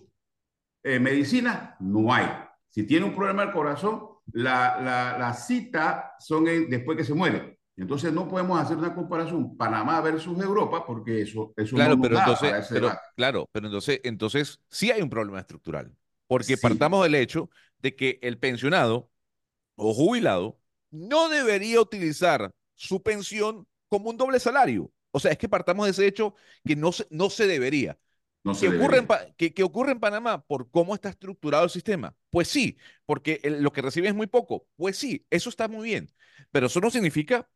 eh, 0.84 1.00
medicinas, 1.00 1.72
no 1.80 2.14
hay. 2.14 2.28
Si 2.70 2.84
tiene 2.84 3.08
un 3.08 3.16
problema 3.16 3.44
del 3.44 3.52
corazón, 3.52 4.13
la, 4.32 4.80
la, 4.82 5.18
la 5.18 5.34
cita 5.34 6.14
son 6.20 6.48
en, 6.48 6.70
después 6.70 6.98
que 6.98 7.04
se 7.04 7.14
muere. 7.14 7.60
Entonces 7.76 8.14
no 8.14 8.28
podemos 8.28 8.60
hacer 8.60 8.78
una 8.78 8.94
comparación 8.94 9.58
Panamá 9.58 10.00
versus 10.02 10.40
Europa 10.40 10.86
porque 10.86 11.22
eso, 11.22 11.54
eso 11.58 11.76
claro, 11.76 11.96
no 11.96 12.02
pero 12.04 12.20
entonces, 12.20 12.68
pero, 12.70 12.92
claro, 13.16 13.50
pero 13.52 13.66
entonces, 13.66 14.00
entonces 14.04 14.60
sí 14.70 14.92
hay 14.92 15.02
un 15.02 15.10
problema 15.10 15.40
estructural. 15.40 15.92
Porque 16.28 16.56
sí. 16.56 16.62
partamos 16.62 17.04
del 17.04 17.16
hecho 17.16 17.50
de 17.80 17.96
que 17.96 18.20
el 18.22 18.38
pensionado 18.38 19.10
o 19.76 19.94
jubilado 19.94 20.60
no 20.92 21.30
debería 21.30 21.82
utilizar 21.82 22.52
su 22.76 23.02
pensión 23.02 23.68
como 23.88 24.12
un 24.12 24.18
doble 24.18 24.40
salario. 24.40 24.92
O 25.12 25.20
sea, 25.20 25.32
es 25.32 25.38
que 25.38 25.50
partamos 25.50 25.86
de 25.86 25.92
ese 25.92 26.08
hecho 26.08 26.36
que 26.64 26.76
no 26.76 26.92
se, 26.92 27.08
no 27.10 27.30
se 27.30 27.48
debería. 27.48 27.98
No 28.44 28.54
¿Qué, 28.60 28.68
ocurre 28.68 28.98
en, 28.98 29.08
¿qué, 29.38 29.54
¿Qué, 29.54 29.64
ocurre 29.64 29.94
en 29.94 30.00
Panamá 30.00 30.44
por 30.46 30.70
cómo 30.70 30.94
está 30.94 31.10
estructurado 31.10 31.64
el 31.64 31.70
sistema? 31.70 32.16
Pues 32.30 32.50
sí, 32.50 32.78
porque 33.06 33.40
el, 33.44 33.64
lo 33.64 33.72
que 33.72 33.82
recibe 33.82 34.10
es 34.10 34.16
muy 34.16 34.28
poco. 34.28 34.68
Pues 34.76 34.98
sí, 34.98 35.26
eso 35.30 35.50
está 35.50 35.68
muy 35.70 35.88
bien. 35.90 36.12
Pero 36.52 36.68
eso 36.68 36.82
no 36.82 36.90
significa 36.90 37.50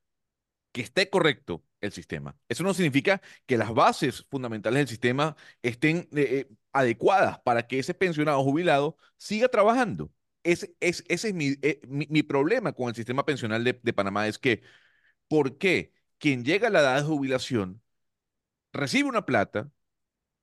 que 0.72 0.82
esté 0.82 1.10
correcto 1.10 1.64
el 1.82 1.92
sistema. 1.92 2.38
Eso 2.50 2.64
no 2.64 2.74
significa 2.74 3.22
que 3.46 3.58
las 3.58 3.74
bases 3.74 4.26
fundamentales 4.30 4.80
del 4.80 4.88
sistema 4.88 5.36
estén 5.62 6.08
eh, 6.16 6.48
adecuadas 6.72 7.40
para 7.40 7.68
que 7.68 7.80
ese 7.80 7.94
pensionado 7.94 8.44
jubilado 8.44 8.98
siga 9.18 9.50
trabajando. 9.50 10.12
Ese, 10.44 10.76
es, 10.80 11.04
ese 11.10 11.30
es 11.30 11.34
mi, 11.34 11.58
eh, 11.62 11.82
mi, 11.88 12.08
mi, 12.10 12.24
problema 12.24 12.72
con 12.74 12.90
el 12.90 12.96
sistema 12.96 13.26
pensional 13.26 13.64
de, 13.64 13.80
de, 13.82 13.94
Panamá, 13.94 14.28
es 14.28 14.38
que, 14.40 14.62
¿por 15.28 15.58
qué 15.58 15.94
quien 16.20 16.46
llega 16.46 16.68
a 16.70 16.72
la 16.72 16.82
edad 16.82 16.98
de 16.98 17.04
jubilación 17.04 17.82
recibe 18.74 19.10
una 19.10 19.26
plata, 19.26 19.72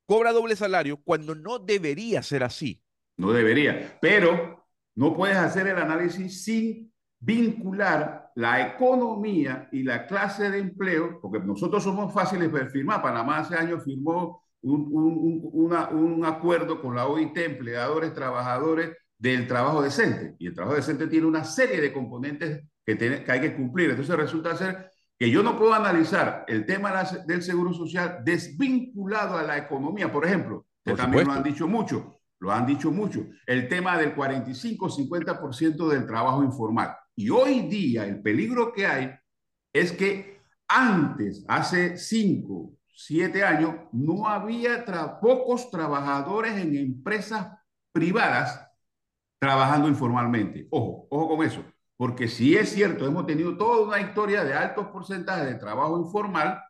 cobra 0.07 0.33
doble 0.33 0.57
salario, 0.57 0.99
cuando 1.03 1.35
no 1.35 1.59
debería 1.59 2.23
ser 2.23 2.43
así? 2.43 2.83
No 3.17 3.33
debería, 3.33 3.99
pero 4.01 4.67
no 4.97 5.15
puedes 5.15 5.37
hacer 5.37 5.67
el 5.69 5.79
análisis 5.79 6.45
sin 6.45 6.93
vincular 7.21 8.31
la 8.35 8.75
economía 8.75 9.69
y 9.73 9.83
la 9.83 10.07
clase 10.07 10.51
de 10.51 10.59
empleo, 10.59 11.21
porque 11.23 11.39
nosotros 11.39 11.83
somos 11.83 12.13
fáciles 12.13 12.53
de 12.53 12.69
firmar. 12.69 13.03
Panamá 13.03 13.39
hace 13.39 13.55
años 13.55 13.83
firmó 13.85 14.43
un, 14.63 14.89
un, 14.93 15.41
una, 15.53 15.89
un 15.89 16.25
acuerdo 16.25 16.81
con 16.81 16.95
la 16.95 17.07
OIT, 17.07 17.37
empleadores, 17.39 18.13
trabajadores, 18.15 18.91
del 19.17 19.47
trabajo 19.47 19.81
decente. 19.81 20.35
Y 20.39 20.49
el 20.49 20.55
trabajo 20.55 20.77
decente 20.77 21.07
tiene 21.07 21.27
una 21.27 21.45
serie 21.45 21.81
de 21.81 21.93
componentes 21.93 22.65
que, 22.85 22.97
tiene, 22.97 23.25
que 23.25 23.33
hay 23.33 23.41
que 23.41 23.55
cumplir. 23.55 23.91
Entonces 23.91 24.17
resulta 24.17 24.57
ser 24.57 24.91
que 25.19 25.31
yo 25.31 25.43
no 25.43 25.59
puedo 25.59 25.75
analizar 25.75 26.45
el 26.49 26.67
tema 26.67 27.05
del 27.27 27.43
seguro 27.43 27.73
social 27.73 28.23
desvinculado 28.25 29.37
a 29.37 29.43
la 29.43 29.59
economía. 29.59 30.11
Por 30.11 30.27
ejemplo, 30.27 30.67
que 30.85 30.95
también 30.95 31.27
lo 31.27 31.33
han 31.33 31.43
dicho 31.43 31.69
mucho, 31.69 32.21
lo 32.41 32.53
han 32.53 32.67
dicho 32.67 32.91
mucho, 32.91 33.27
el 33.47 33.69
tema 33.69 33.97
del 33.97 34.15
45-50% 34.15 35.89
del 35.89 36.07
trabajo 36.07 36.43
informal. 36.43 36.97
Y 37.17 37.31
hoy 37.31 37.63
día 37.69 38.05
el 38.07 38.21
peligro 38.21 38.73
que 38.73 38.87
hay 38.87 39.15
es 39.73 39.93
que 39.93 40.41
antes, 40.69 41.45
hace 41.49 41.97
5, 41.97 42.73
siete 42.95 43.45
años, 43.45 43.75
no 43.93 44.29
había 44.29 44.85
pocos 45.21 45.71
trabajadores 45.71 46.57
en 46.57 46.77
empresas 46.77 47.49
privadas 47.93 48.69
trabajando 49.39 49.89
informalmente. 49.89 50.67
Ojo, 50.71 51.07
ojo 51.11 51.37
con 51.37 51.47
eso, 51.47 51.65
porque 51.97 52.29
si 52.29 52.57
es 52.57 52.71
cierto, 52.71 53.07
hemos 53.07 53.27
tenido 53.27 53.57
toda 53.57 53.87
una 53.87 54.01
historia 54.01 54.45
de 54.45 54.55
altos 54.55 54.89
porcentajes 54.89 55.47
de 55.47 55.55
trabajo 55.55 55.99
informal, 55.99 56.61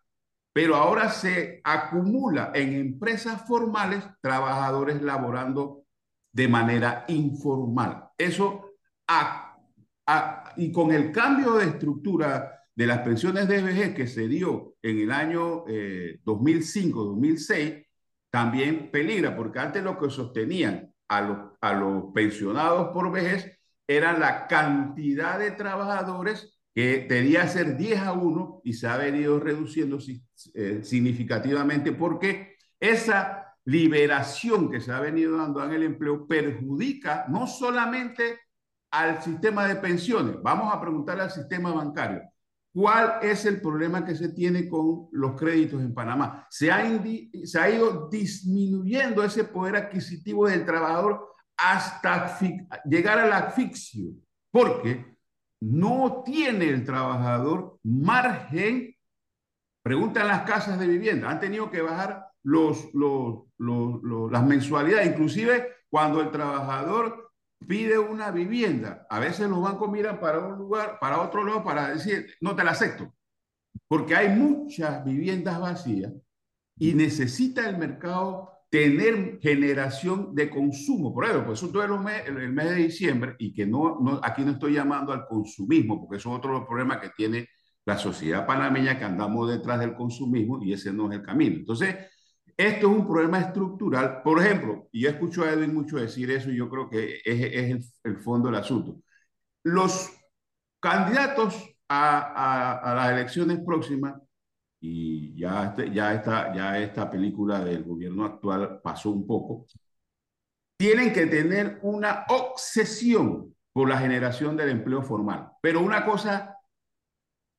pero 0.52 0.76
ahora 0.76 1.08
se 1.10 1.60
acumula 1.64 2.52
en 2.54 2.74
empresas 2.74 3.46
formales 3.46 4.04
trabajadores 4.20 5.02
laborando 5.02 5.84
de 6.32 6.48
manera 6.48 7.04
informal. 7.08 8.08
Eso, 8.18 8.72
y 10.56 10.70
con 10.72 10.92
el 10.92 11.10
cambio 11.10 11.54
de 11.54 11.66
estructura 11.66 12.60
de 12.74 12.86
las 12.86 12.98
pensiones 13.00 13.48
de 13.48 13.62
vejez 13.62 13.94
que 13.94 14.06
se 14.06 14.28
dio 14.28 14.74
en 14.82 14.98
el 14.98 15.10
año 15.10 15.64
2005-2006, 15.64 17.56
eh, 17.56 17.86
también 18.30 18.90
peligra, 18.90 19.34
porque 19.34 19.60
antes 19.60 19.82
lo 19.82 19.98
que 19.98 20.10
sostenían 20.10 20.92
a 21.08 21.20
los, 21.20 21.38
a 21.60 21.72
los 21.72 22.12
pensionados 22.12 22.88
por 22.92 23.10
vejez 23.12 23.58
era 23.86 24.18
la 24.18 24.46
cantidad 24.46 25.38
de 25.38 25.50
trabajadores 25.50 26.58
que 26.74 27.06
debía 27.08 27.46
ser 27.46 27.76
10 27.76 28.00
a 28.00 28.12
1 28.12 28.62
y 28.64 28.72
se 28.72 28.88
ha 28.88 28.96
venido 28.96 29.38
reduciendo 29.38 29.98
eh, 30.54 30.80
significativamente 30.82 31.92
porque 31.92 32.56
esa 32.80 33.54
liberación 33.64 34.70
que 34.70 34.80
se 34.80 34.92
ha 34.92 35.00
venido 35.00 35.36
dando 35.36 35.64
en 35.64 35.72
el 35.72 35.84
empleo 35.84 36.26
perjudica 36.26 37.26
no 37.28 37.46
solamente 37.46 38.40
al 38.90 39.22
sistema 39.22 39.66
de 39.66 39.76
pensiones, 39.76 40.36
vamos 40.42 40.72
a 40.72 40.80
preguntarle 40.80 41.22
al 41.22 41.30
sistema 41.30 41.72
bancario, 41.72 42.22
¿cuál 42.72 43.18
es 43.22 43.44
el 43.44 43.60
problema 43.60 44.04
que 44.04 44.14
se 44.14 44.28
tiene 44.28 44.68
con 44.68 45.08
los 45.12 45.34
créditos 45.34 45.80
en 45.80 45.94
Panamá? 45.94 46.46
Se 46.50 46.70
ha, 46.70 46.84
se 47.44 47.58
ha 47.58 47.70
ido 47.70 48.08
disminuyendo 48.08 49.24
ese 49.24 49.44
poder 49.44 49.76
adquisitivo 49.76 50.46
del 50.46 50.64
trabajador 50.64 51.33
hasta 51.56 52.38
llegar 52.84 53.18
al 53.18 53.32
asfixio, 53.32 54.12
porque 54.50 55.16
no 55.60 56.22
tiene 56.24 56.68
el 56.68 56.84
trabajador 56.84 57.78
margen. 57.82 58.94
Preguntan 59.82 60.28
las 60.28 60.42
casas 60.42 60.78
de 60.78 60.86
vivienda, 60.86 61.30
han 61.30 61.40
tenido 61.40 61.70
que 61.70 61.82
bajar 61.82 62.26
los, 62.42 62.88
las 62.94 64.44
mensualidades, 64.44 65.08
inclusive 65.08 65.68
cuando 65.88 66.20
el 66.20 66.30
trabajador 66.30 67.32
pide 67.66 67.98
una 67.98 68.30
vivienda, 68.30 69.06
a 69.08 69.18
veces 69.18 69.48
los 69.48 69.62
bancos 69.62 69.90
miran 69.90 70.20
para 70.20 70.40
un 70.40 70.58
lugar, 70.58 70.98
para 71.00 71.20
otro 71.20 71.44
lado, 71.44 71.64
para 71.64 71.88
decir, 71.88 72.26
no 72.40 72.54
te 72.54 72.64
la 72.64 72.72
acepto, 72.72 73.14
porque 73.88 74.14
hay 74.14 74.28
muchas 74.28 75.04
viviendas 75.04 75.60
vacías 75.60 76.12
y 76.76 76.94
necesita 76.94 77.68
el 77.68 77.78
mercado 77.78 78.53
tener 78.74 79.38
generación 79.40 80.34
de 80.34 80.50
consumo. 80.50 81.14
Por 81.14 81.24
ejemplo, 81.24 81.46
pues 81.46 81.62
eso 81.62 81.70
todo 81.70 81.84
el 81.84 81.92
el 82.26 82.52
mes 82.52 82.70
de 82.70 82.74
diciembre 82.74 83.36
y 83.38 83.52
que 83.52 83.64
no, 83.64 84.00
no, 84.00 84.18
aquí 84.20 84.42
no 84.42 84.50
estoy 84.50 84.72
llamando 84.72 85.12
al 85.12 85.26
consumismo, 85.28 86.00
porque 86.00 86.16
eso 86.16 86.32
es 86.32 86.38
otro 86.38 86.66
problema 86.66 87.00
que 87.00 87.10
tiene 87.10 87.48
la 87.84 87.96
sociedad 87.96 88.44
panameña, 88.44 88.98
que 88.98 89.04
andamos 89.04 89.48
detrás 89.48 89.78
del 89.78 89.94
consumismo 89.94 90.60
y 90.60 90.72
ese 90.72 90.92
no 90.92 91.08
es 91.08 91.20
el 91.20 91.24
camino. 91.24 91.54
Entonces, 91.58 91.94
esto 92.56 92.90
es 92.90 92.98
un 92.98 93.06
problema 93.06 93.38
estructural. 93.38 94.22
Por 94.24 94.40
ejemplo, 94.40 94.88
y 94.90 95.02
yo 95.02 95.10
escucho 95.10 95.44
a 95.44 95.52
Edwin 95.52 95.72
mucho 95.72 95.98
decir 95.98 96.28
eso 96.32 96.50
y 96.50 96.56
yo 96.56 96.68
creo 96.68 96.90
que 96.90 97.20
es, 97.24 97.40
es 97.40 97.70
el, 97.70 97.84
el, 98.02 98.16
fondo 98.16 98.48
del 98.48 98.58
asunto. 98.58 98.96
Los 99.62 100.10
candidatos 100.80 101.76
a 101.88 102.92
las 102.96 103.12
elecciones 103.12 103.60
próximas 103.64 104.14
y 104.86 105.34
ya, 105.34 105.64
este, 105.64 105.90
ya, 105.90 106.12
esta, 106.12 106.54
ya 106.54 106.78
esta 106.78 107.10
película 107.10 107.64
del 107.64 107.84
gobierno 107.84 108.26
actual 108.26 108.82
pasó 108.82 109.10
un 109.10 109.26
poco, 109.26 109.66
tienen 110.76 111.10
que 111.10 111.24
tener 111.26 111.78
una 111.80 112.26
obsesión 112.28 113.54
por 113.72 113.88
la 113.88 113.96
generación 113.96 114.58
del 114.58 114.68
empleo 114.68 115.02
formal, 115.02 115.52
pero 115.62 115.80
una 115.80 116.04
cosa 116.04 116.58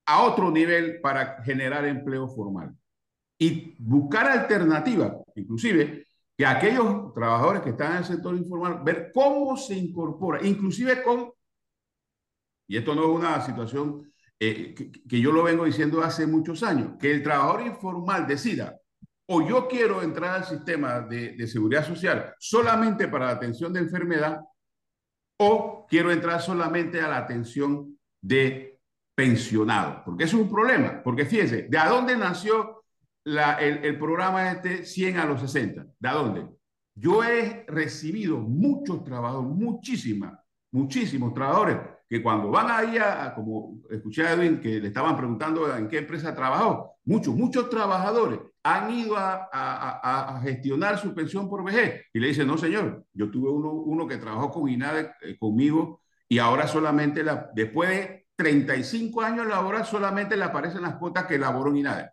a 0.05 0.21
otro 0.21 0.51
nivel 0.51 1.01
para 1.01 1.43
generar 1.43 1.85
empleo 1.85 2.27
formal. 2.27 2.75
Y 3.39 3.75
buscar 3.79 4.27
alternativas, 4.27 5.13
inclusive 5.35 6.05
que 6.37 6.45
aquellos 6.45 7.11
trabajadores 7.11 7.63
que 7.63 7.71
están 7.71 7.93
en 7.93 7.97
el 7.97 8.05
sector 8.05 8.35
informal, 8.35 8.81
ver 8.83 9.09
cómo 9.11 9.57
se 9.57 9.73
incorpora, 9.73 10.45
inclusive 10.45 11.01
con, 11.01 11.31
y 12.67 12.77
esto 12.77 12.93
no 12.93 13.01
es 13.01 13.09
una 13.09 13.41
situación 13.41 14.13
eh, 14.39 14.75
que, 14.75 15.21
yo 15.21 15.31
lo 15.31 15.43
vengo 15.43 15.65
diciendo 15.65 16.01
hace 16.03 16.27
muchos 16.27 16.63
años, 16.63 16.93
que 16.99 17.11
el 17.11 17.23
trabajador 17.23 17.65
informal 17.65 18.27
decida, 18.27 18.77
o 19.27 19.47
yo 19.47 19.67
quiero 19.67 20.01
entrar 20.03 20.35
al 20.35 20.45
sistema 20.45 20.99
de, 21.01 21.33
de 21.33 21.47
seguridad 21.47 21.85
social 21.85 22.35
solamente 22.37 23.07
para 23.07 23.27
la 23.27 23.31
atención 23.31 23.73
de 23.73 23.79
enfermedad, 23.79 24.39
o 25.39 25.85
quiero 25.89 26.11
entrar 26.11 26.41
solamente 26.41 27.01
a 27.01 27.07
la 27.07 27.17
atención 27.17 27.97
de 28.21 28.79
pensionados, 29.15 30.01
porque 30.03 30.25
eso 30.25 30.37
es 30.37 30.43
un 30.43 30.51
problema, 30.51 31.01
porque 31.03 31.25
fíjense, 31.25 31.67
¿de 31.69 31.79
dónde 31.87 32.17
nació 32.17 32.83
la, 33.23 33.53
el, 33.55 33.83
el, 33.85 33.97
programa 33.97 34.51
este 34.51 34.85
100 34.85 35.17
a 35.17 35.25
los 35.25 35.39
60? 35.41 35.87
¿De 35.97 36.09
dónde? 36.09 36.47
Yo 36.93 37.23
he 37.23 37.65
recibido 37.67 38.37
muchos 38.37 39.03
trabajadores, 39.03 39.49
muchísimas, 39.49 40.37
muchísimos 40.71 41.33
trabajadores 41.33 41.77
que 42.07 42.21
cuando 42.21 42.51
van 42.51 42.67
ahí 42.69 42.97
a, 42.97 43.33
como 43.33 43.81
escuché 43.89 44.25
a 44.25 44.33
Edwin, 44.33 44.59
que 44.59 44.79
le 44.79 44.87
estaban 44.87 45.17
preguntando 45.17 45.75
en 45.75 45.87
qué 45.87 45.99
empresa 45.99 46.35
trabajó, 46.35 46.97
muchos, 47.03 47.35
muchos 47.35 47.69
trabajadores 47.69 48.39
han 48.63 48.91
ido 48.91 49.17
a, 49.17 49.49
a, 49.51 50.37
a 50.37 50.41
gestionar 50.41 50.97
su 50.97 51.13
pensión 51.13 51.49
por 51.49 51.63
vejez 51.63 52.05
y 52.13 52.19
le 52.19 52.27
dicen, 52.27 52.47
no 52.47 52.57
señor, 52.57 53.05
yo 53.13 53.29
tuve 53.29 53.49
uno, 53.49 53.71
uno 53.71 54.07
que 54.07 54.17
trabajó 54.17 54.51
con 54.51 54.69
INADE 54.69 55.11
eh, 55.21 55.37
conmigo 55.37 56.01
y 56.27 56.39
ahora 56.39 56.67
solamente, 56.67 57.23
la, 57.23 57.49
después 57.53 57.89
de 57.89 58.25
35 58.35 59.21
años 59.21 59.47
labora, 59.47 59.83
solamente 59.83 60.35
le 60.35 60.43
aparecen 60.43 60.81
las 60.81 60.95
cuotas 60.95 61.25
que 61.25 61.35
elaboró 61.35 61.69
en 61.69 61.77
INADE. 61.77 62.09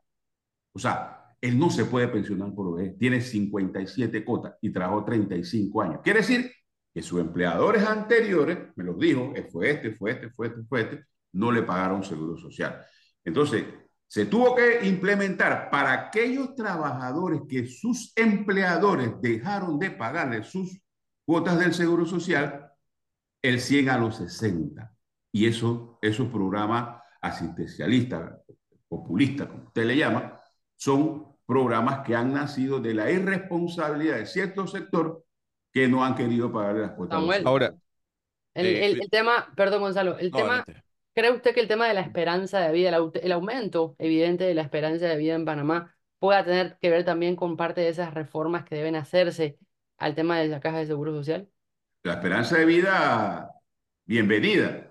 O 0.74 0.78
sea, 0.78 1.22
él 1.40 1.58
no 1.58 1.70
se 1.70 1.86
puede 1.86 2.08
pensionar 2.08 2.54
por 2.54 2.76
vejez, 2.76 2.96
tiene 2.98 3.20
57 3.20 4.24
cuotas 4.24 4.54
y 4.60 4.70
trabajó 4.70 5.04
35 5.04 5.82
años. 5.82 6.00
Quiere 6.02 6.20
decir 6.20 6.50
que 6.92 7.02
sus 7.02 7.20
empleadores 7.20 7.84
anteriores, 7.84 8.58
me 8.76 8.84
los 8.84 8.98
dijo, 8.98 9.32
eh, 9.34 9.48
fue 9.50 9.70
este, 9.70 9.94
fue 9.94 10.12
este, 10.12 10.30
fue 10.30 10.48
este, 10.48 10.62
fue 10.64 10.80
este, 10.82 11.04
no 11.32 11.50
le 11.50 11.62
pagaron 11.62 12.04
seguro 12.04 12.36
social. 12.36 12.84
Entonces, 13.24 13.64
se 14.06 14.26
tuvo 14.26 14.54
que 14.54 14.86
implementar 14.86 15.70
para 15.70 15.92
aquellos 15.94 16.54
trabajadores 16.54 17.42
que 17.48 17.66
sus 17.66 18.12
empleadores 18.14 19.12
dejaron 19.22 19.78
de 19.78 19.90
pagarle 19.90 20.44
sus 20.44 20.78
cuotas 21.24 21.58
del 21.58 21.72
seguro 21.72 22.04
social, 22.04 22.70
el 23.40 23.58
100 23.58 23.88
a 23.88 23.98
los 23.98 24.16
60. 24.16 24.94
Y 25.32 25.46
eso, 25.46 25.98
esos 26.02 26.28
programas 26.28 27.02
asistencialistas, 27.22 28.34
populistas, 28.86 29.48
como 29.48 29.64
usted 29.64 29.86
le 29.86 29.96
llama, 29.96 30.38
son 30.76 31.34
programas 31.46 32.00
que 32.06 32.14
han 32.14 32.34
nacido 32.34 32.80
de 32.80 32.92
la 32.92 33.10
irresponsabilidad 33.10 34.16
de 34.16 34.26
cierto 34.26 34.66
sector 34.66 35.24
que 35.72 35.88
no 35.88 36.04
han 36.04 36.14
querido 36.14 36.52
pagar 36.52 36.74
las 36.76 36.90
cuotas. 36.92 37.18
Samuel, 37.18 37.42
Ahora, 37.46 37.74
el, 38.54 38.66
eh, 38.66 38.86
el- 38.86 39.02
el 39.02 39.10
tema, 39.10 39.52
perdón 39.56 39.80
Gonzalo, 39.82 40.18
el 40.18 40.30
no, 40.30 40.36
tema, 40.36 40.58
adelante. 40.60 40.82
¿cree 41.14 41.30
usted 41.32 41.54
que 41.54 41.60
el 41.60 41.68
tema 41.68 41.88
de 41.88 41.94
la 41.94 42.00
esperanza 42.02 42.60
de 42.60 42.72
vida, 42.72 42.90
el, 42.90 42.94
au- 42.96 43.12
el 43.22 43.32
aumento 43.32 43.96
evidente 43.98 44.44
de 44.44 44.54
la 44.54 44.62
esperanza 44.62 45.06
de 45.06 45.16
vida 45.16 45.34
en 45.34 45.44
Panamá 45.44 45.94
pueda 46.18 46.44
tener 46.44 46.78
que 46.80 46.90
ver 46.90 47.04
también 47.04 47.36
con 47.36 47.56
parte 47.56 47.80
de 47.80 47.88
esas 47.88 48.14
reformas 48.14 48.64
que 48.64 48.76
deben 48.76 48.96
hacerse 48.96 49.58
al 49.98 50.14
tema 50.14 50.38
de 50.38 50.48
la 50.48 50.60
caja 50.60 50.78
de 50.78 50.86
seguro 50.86 51.12
social? 51.12 51.48
La 52.04 52.14
esperanza 52.14 52.58
de 52.58 52.64
vida, 52.64 53.50
bienvenida. 54.04 54.88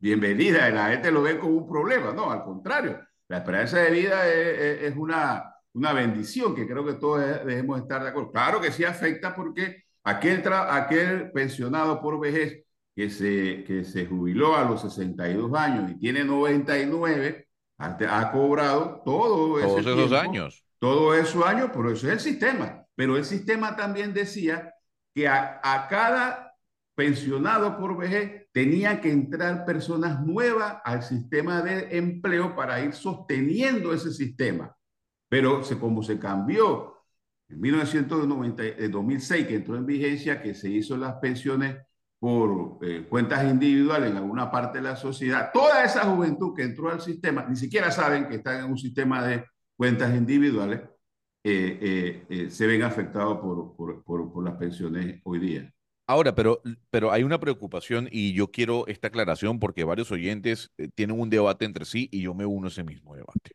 Bienvenida, 0.00 0.68
la 0.70 0.90
gente 0.90 1.10
lo 1.10 1.22
ve 1.22 1.38
como 1.38 1.54
un 1.58 1.68
problema, 1.68 2.12
no, 2.12 2.30
al 2.30 2.44
contrario. 2.44 3.00
La 3.28 3.38
esperanza 3.38 3.78
de 3.80 3.90
vida 3.90 4.26
es, 4.28 4.58
es- 4.58 4.82
es 4.92 4.96
una, 4.96 5.54
una 5.78 5.92
bendición 5.92 6.54
que 6.54 6.66
creo 6.66 6.84
que 6.84 6.94
todos 6.94 7.20
debemos 7.20 7.80
estar 7.80 8.02
de 8.02 8.08
acuerdo. 8.10 8.32
Claro 8.32 8.60
que 8.60 8.72
sí 8.72 8.84
afecta 8.84 9.34
porque 9.34 9.84
aquel, 10.04 10.42
aquel 10.52 11.30
pensionado 11.32 12.00
por 12.00 12.18
vejez 12.20 12.64
que 12.94 13.10
se, 13.10 13.64
que 13.64 13.84
se 13.84 14.06
jubiló 14.06 14.56
a 14.56 14.64
los 14.64 14.82
62 14.82 15.54
años 15.54 15.90
y 15.90 15.98
tiene 15.98 16.24
99, 16.24 17.48
ha, 17.78 17.96
ha 18.20 18.32
cobrado 18.32 19.02
todo 19.04 19.60
ese 19.60 19.82
Todos 19.82 19.86
esos 19.86 19.94
tiempo, 19.94 20.16
años. 20.16 20.64
todos 20.78 21.16
esos 21.18 21.44
años, 21.44 21.70
pero 21.72 21.90
eso 21.92 22.06
es 22.08 22.12
el 22.14 22.20
sistema. 22.20 22.84
Pero 22.94 23.16
el 23.16 23.24
sistema 23.24 23.76
también 23.76 24.12
decía 24.14 24.72
que 25.14 25.28
a, 25.28 25.60
a 25.62 25.88
cada 25.88 26.54
pensionado 26.94 27.78
por 27.78 27.96
vejez 27.96 28.46
tenía 28.52 29.00
que 29.00 29.10
entrar 29.12 29.64
personas 29.64 30.20
nuevas 30.24 30.78
al 30.84 31.02
sistema 31.02 31.62
de 31.62 31.96
empleo 31.96 32.56
para 32.56 32.80
ir 32.80 32.92
sosteniendo 32.92 33.92
ese 33.94 34.12
sistema. 34.12 34.74
Pero 35.28 35.62
se, 35.64 35.78
como 35.78 36.02
se 36.02 36.18
cambió 36.18 36.94
en 37.48 37.60
1990, 37.60 38.64
eh, 38.64 38.88
2006, 38.88 39.46
que 39.46 39.56
entró 39.56 39.76
en 39.76 39.86
vigencia, 39.86 40.42
que 40.42 40.54
se 40.54 40.70
hizo 40.70 40.96
las 40.96 41.14
pensiones 41.16 41.76
por 42.18 42.78
eh, 42.82 43.06
cuentas 43.08 43.44
individuales 43.44 44.10
en 44.10 44.16
alguna 44.16 44.50
parte 44.50 44.78
de 44.78 44.84
la 44.84 44.96
sociedad, 44.96 45.50
toda 45.52 45.84
esa 45.84 46.04
juventud 46.04 46.54
que 46.54 46.64
entró 46.64 46.90
al 46.90 47.00
sistema, 47.00 47.46
ni 47.48 47.56
siquiera 47.56 47.90
saben 47.92 48.28
que 48.28 48.36
están 48.36 48.64
en 48.64 48.70
un 48.70 48.78
sistema 48.78 49.24
de 49.26 49.44
cuentas 49.76 50.14
individuales 50.14 50.80
eh, 51.44 51.78
eh, 51.80 52.26
eh, 52.28 52.50
se 52.50 52.66
ven 52.66 52.82
afectados 52.82 53.38
por, 53.38 53.74
por, 53.76 54.04
por, 54.04 54.32
por, 54.32 54.44
las 54.44 54.56
pensiones 54.56 55.20
hoy 55.24 55.38
día. 55.38 55.72
Ahora, 56.06 56.34
pero, 56.34 56.60
pero 56.90 57.12
hay 57.12 57.22
una 57.22 57.38
preocupación 57.38 58.08
y 58.10 58.34
yo 58.34 58.50
quiero 58.50 58.86
esta 58.86 59.08
aclaración 59.08 59.58
porque 59.58 59.84
varios 59.84 60.10
oyentes 60.10 60.72
tienen 60.94 61.18
un 61.18 61.30
debate 61.30 61.64
entre 61.64 61.84
sí 61.84 62.08
y 62.10 62.22
yo 62.22 62.34
me 62.34 62.44
uno 62.44 62.66
a 62.66 62.70
ese 62.70 62.82
mismo 62.82 63.14
debate. 63.14 63.52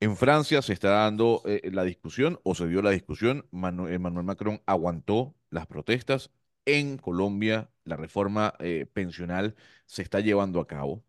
En 0.00 0.16
Francia 0.16 0.62
se 0.62 0.72
está 0.72 0.90
dando 0.90 1.42
eh, 1.44 1.70
la 1.72 1.82
discusión 1.84 2.38
o 2.44 2.54
se 2.54 2.68
dio 2.68 2.82
la 2.82 2.90
discusión. 2.90 3.46
Manu 3.50 3.88
Emmanuel 3.88 4.24
Macron 4.26 4.62
aguantó 4.66 5.34
las 5.50 5.66
protestas. 5.66 6.30
En 6.66 6.98
Colombia 6.98 7.70
la 7.84 7.96
reforma 7.96 8.54
eh, 8.60 8.86
pensional 8.92 9.56
se 9.86 10.02
está 10.02 10.20
llevando 10.20 10.60
a 10.60 10.66
cabo. 10.68 11.04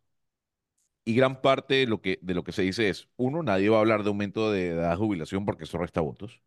Y 1.05 1.15
gran 1.15 1.41
parte 1.41 1.75
de 1.75 1.87
lo, 1.87 2.01
que, 2.01 2.19
de 2.21 2.33
lo 2.35 2.43
que 2.43 2.51
se 2.51 2.61
dice 2.61 2.89
es, 2.89 3.09
uno, 3.17 3.41
nadie 3.43 3.69
va 3.69 3.77
a 3.77 3.79
hablar 3.79 4.03
de 4.03 4.09
aumento 4.09 4.51
de 4.51 4.69
edad 4.69 4.91
de 4.91 4.97
jubilación 4.97 5.45
porque 5.45 5.63
eso 5.63 5.77
resta 5.77 6.01
votos. 6.01 6.41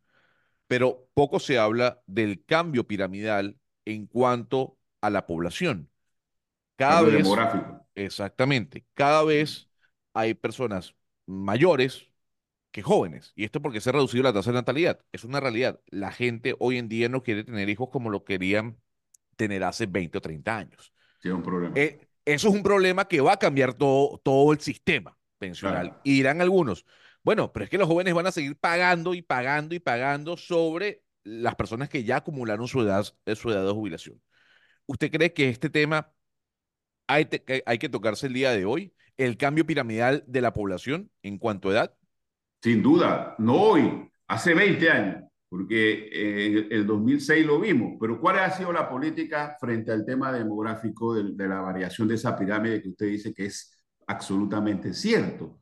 Pero 0.69 1.09
poco 1.15 1.41
se 1.41 1.59
habla 1.59 2.03
del 2.07 2.45
cambio 2.47 2.87
piramidal 2.89 3.59
en 3.87 4.07
cuanto 4.07 4.79
a 5.03 5.11
la 5.11 5.27
población. 5.27 5.91
Cada 6.77 7.03
Cambio 7.03 7.13
vez, 7.13 7.15
demográfico. 7.15 7.87
exactamente, 7.97 8.87
cada 8.95 9.25
vez 9.25 9.71
hay 10.15 10.35
personas 10.35 10.97
mayores 11.27 12.12
que 12.73 12.83
jóvenes. 12.83 13.33
Y 13.37 13.45
esto 13.45 13.63
porque 13.63 13.81
se 13.81 13.91
ha 13.91 13.93
reducido 13.93 14.25
la 14.25 14.33
tasa 14.33 14.51
de 14.51 14.57
natalidad. 14.57 15.01
Es 15.13 15.25
una 15.25 15.41
realidad. 15.41 15.81
La 15.87 16.13
gente 16.13 16.57
hoy 16.59 16.79
en 16.79 16.89
día 16.89 17.09
no 17.09 17.23
quiere 17.23 17.45
tener 17.45 17.69
hijos 17.69 17.91
como 17.91 18.11
lo 18.11 18.25
querían 18.25 18.79
tener 19.37 19.65
hace 19.65 19.87
20 19.87 20.19
o 20.19 20.21
30 20.21 20.57
años. 20.57 20.93
Sí, 21.21 21.29
es 21.29 21.35
un 21.35 21.43
problema. 21.43 21.75
Eh, 21.77 22.01
eso 22.25 22.49
es 22.49 22.55
un 22.55 22.63
problema 22.63 23.07
que 23.07 23.21
va 23.21 23.33
a 23.33 23.39
cambiar 23.39 23.75
todo, 23.75 24.19
todo 24.25 24.53
el 24.53 24.61
sistema 24.61 25.19
pensional. 25.39 25.89
Claro. 25.89 26.01
Y 26.05 26.13
dirán 26.15 26.41
algunos, 26.41 26.87
bueno, 27.23 27.53
pero 27.53 27.65
es 27.65 27.71
que 27.71 27.79
los 27.79 27.89
jóvenes 27.89 28.15
van 28.15 28.27
a 28.27 28.33
seguir 28.33 28.57
pagando 28.59 29.15
y 29.15 29.23
pagando 29.23 29.75
y 29.75 29.81
pagando 29.81 30.37
sobre 30.37 31.03
las 31.25 31.55
personas 31.55 31.89
que 31.89 32.05
ya 32.05 32.17
acumularon 32.17 32.67
su 32.69 32.81
edad, 32.83 33.07
eh, 33.27 33.37
su 33.37 33.51
edad 33.51 33.65
de 33.67 33.73
jubilación. 33.73 34.21
¿Usted 34.87 35.11
cree 35.11 35.33
que 35.33 35.49
este 35.49 35.71
tema 35.71 36.13
hay, 37.07 37.27
te- 37.27 37.63
hay 37.67 37.79
que 37.79 37.89
tocarse 37.89 38.27
el 38.27 38.33
día 38.33 38.51
de 38.53 38.65
hoy? 38.65 38.95
¿El 39.17 39.37
cambio 39.37 39.67
piramidal 39.67 40.25
de 40.27 40.41
la 40.41 40.53
población 40.53 41.11
en 41.23 41.39
cuanto 41.39 41.69
a 41.69 41.73
edad? 41.73 41.95
Sin 42.63 42.83
duda, 42.83 43.35
no 43.39 43.55
hoy, 43.57 44.09
hace 44.29 44.55
20 44.55 44.91
años, 44.91 45.25
porque 45.49 46.09
en 46.13 46.57
el- 46.59 46.73
el 46.73 46.87
2006 46.87 47.45
lo 47.45 47.61
vimos, 47.61 47.97
pero 48.01 48.21
¿cuál 48.21 48.39
ha 48.39 48.51
sido 48.51 48.73
la 48.73 48.89
política 48.89 49.57
frente 49.61 49.91
al 49.93 50.05
tema 50.07 50.33
demográfico 50.33 51.15
de, 51.15 51.33
de 51.35 51.49
la 51.49 51.61
variación 51.61 52.09
de 52.09 52.15
esa 52.15 52.37
pirámide 52.39 52.81
que 52.83 52.91
usted 52.91 53.07
dice 53.07 53.35
que 53.35 53.47
es 53.47 53.73
absolutamente 54.07 54.95
cierto? 54.95 55.59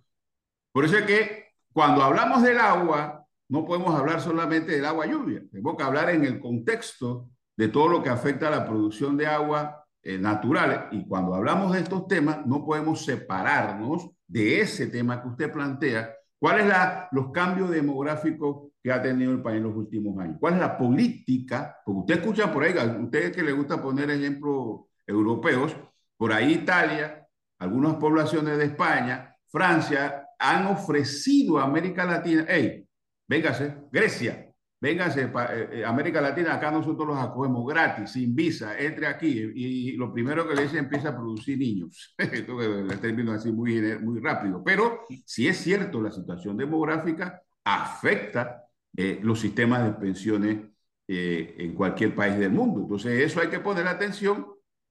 Por 0.72 0.84
eso 0.84 0.96
es 0.98 1.04
que 1.04 1.44
cuando 1.72 2.02
hablamos 2.02 2.42
del 2.42 2.58
agua, 2.58 3.24
no 3.48 3.64
podemos 3.64 3.94
hablar 3.98 4.20
solamente 4.20 4.72
del 4.72 4.84
agua 4.84 5.06
lluvia, 5.06 5.42
tenemos 5.50 5.76
que 5.76 5.82
hablar 5.82 6.10
en 6.10 6.24
el 6.24 6.38
contexto 6.40 7.30
de 7.56 7.68
todo 7.68 7.88
lo 7.88 8.02
que 8.02 8.10
afecta 8.10 8.48
a 8.48 8.50
la 8.50 8.64
producción 8.66 9.16
de 9.16 9.26
agua 9.26 9.84
eh, 10.02 10.18
natural. 10.18 10.88
Y 10.92 11.06
cuando 11.06 11.34
hablamos 11.34 11.72
de 11.72 11.80
estos 11.80 12.06
temas, 12.06 12.46
no 12.46 12.64
podemos 12.64 13.04
separarnos 13.04 14.10
de 14.26 14.60
ese 14.60 14.86
tema 14.86 15.20
que 15.20 15.28
usted 15.28 15.52
plantea. 15.52 16.14
¿Cuáles 16.40 16.72
son 16.72 16.90
los 17.12 17.32
cambios 17.32 17.70
demográficos 17.70 18.72
que 18.82 18.90
ha 18.90 19.02
tenido 19.02 19.30
el 19.30 19.42
país 19.42 19.58
en 19.58 19.64
los 19.64 19.76
últimos 19.76 20.18
años? 20.18 20.38
¿Cuál 20.40 20.54
es 20.54 20.60
la 20.60 20.78
política? 20.78 21.76
Porque 21.84 22.00
usted 22.00 22.14
escucha 22.14 22.50
por 22.50 22.64
ahí, 22.64 22.76
a 22.78 22.84
ustedes 22.84 23.36
que 23.36 23.42
les 23.42 23.54
gusta 23.54 23.80
poner 23.80 24.10
ejemplos 24.10 24.86
europeos, 25.06 25.76
por 26.16 26.32
ahí 26.32 26.54
Italia, 26.54 27.28
algunas 27.58 27.96
poblaciones 27.96 28.56
de 28.56 28.64
España, 28.64 29.36
Francia, 29.48 30.28
han 30.38 30.66
ofrecido 30.66 31.58
a 31.58 31.64
América 31.64 32.06
Latina, 32.06 32.46
hey, 32.48 32.88
véngase, 33.28 33.76
Grecia, 33.92 34.49
véngase, 34.80 35.28
pa, 35.28 35.50
eh, 35.54 35.84
América 35.84 36.20
Latina, 36.20 36.54
acá 36.54 36.70
nosotros 36.70 37.06
los 37.06 37.18
acogemos 37.18 37.66
gratis, 37.66 38.12
sin 38.12 38.34
visa, 38.34 38.78
entre 38.78 39.06
aquí, 39.06 39.52
y, 39.54 39.92
lo 39.92 40.12
primero 40.12 40.48
que 40.48 40.54
le 40.54 40.62
dice 40.62 40.78
empieza 40.78 41.10
a 41.10 41.16
producir 41.16 41.58
niños. 41.58 42.14
Esto 42.18 42.62
el 42.62 43.00
término 43.00 43.32
así 43.32 43.52
muy, 43.52 43.80
muy 43.98 44.20
rápido, 44.20 44.62
pero 44.64 45.04
si 45.24 45.46
es 45.46 45.58
cierto, 45.58 46.00
la 46.00 46.10
situación 46.10 46.56
demográfica 46.56 47.42
afecta 47.64 48.64
eh, 48.96 49.20
los 49.22 49.38
sistemas 49.40 49.84
de 49.84 49.92
pensiones 49.92 50.58
eh, 51.06 51.56
en 51.58 51.74
cualquier 51.74 52.14
país 52.14 52.38
del 52.38 52.52
mundo. 52.52 52.80
Entonces, 52.82 53.20
eso 53.20 53.40
hay 53.40 53.48
que 53.48 53.60
poner 53.60 53.86
atención 53.86 54.46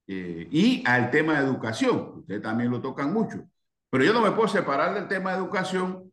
eh, 0.08 0.48
y 0.52 0.84
al 0.86 1.12
tema 1.12 1.40
de 1.40 1.46
educación, 1.46 2.20
ustedes 2.20 2.42
también 2.42 2.72
lo 2.72 2.82
tocan 2.82 3.14
mucho. 3.14 3.48
Pero 3.90 4.04
yo 4.04 4.14
no 4.14 4.22
me 4.22 4.32
puedo 4.32 4.48
separar 4.48 4.94
del 4.94 5.08
tema 5.08 5.32
de 5.32 5.38
educación. 5.38 6.12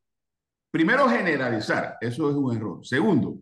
Primero, 0.70 1.08
generalizar, 1.08 1.96
eso 2.00 2.30
es 2.30 2.36
un 2.36 2.56
error. 2.56 2.84
Segundo, 2.84 3.38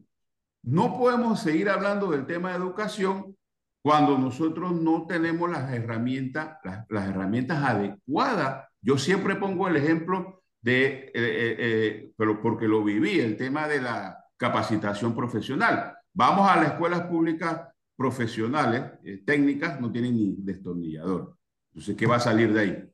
no 0.64 0.96
podemos 0.96 1.40
seguir 1.40 1.68
hablando 1.68 2.10
del 2.10 2.26
tema 2.26 2.50
de 2.50 2.56
educación 2.56 3.36
cuando 3.82 4.16
nosotros 4.16 4.72
no 4.72 5.06
tenemos 5.06 5.50
las 5.50 5.70
herramientas, 5.70 6.58
las, 6.88 7.08
herramientas 7.08 7.62
adecuadas. 7.62 8.66
Yo 8.80 8.96
siempre 8.96 9.36
pongo 9.36 9.68
el 9.68 9.76
ejemplo 9.76 10.42
de, 10.62 10.86
eh, 10.86 11.12
eh, 11.14 11.56
eh, 11.58 12.12
pero 12.16 12.40
porque 12.40 12.66
lo 12.66 12.82
viví, 12.82 13.20
el 13.20 13.36
tema 13.36 13.68
de 13.68 13.82
la 13.82 14.24
capacitación 14.38 15.14
profesional. 15.14 15.98
Vamos 16.14 16.48
a 16.48 16.56
las 16.56 16.72
escuelas 16.72 17.02
públicas 17.02 17.68
profesionales, 17.94 18.84
técnicas, 19.26 19.78
no 19.80 19.92
tienen 19.92 20.16
ni 20.16 20.34
destornillador. 20.38 21.36
Entonces, 21.72 21.94
¿qué 21.94 22.06
va 22.06 22.16
a 22.16 22.20
salir 22.20 22.52
de 22.54 22.60
ahí? 22.60 22.90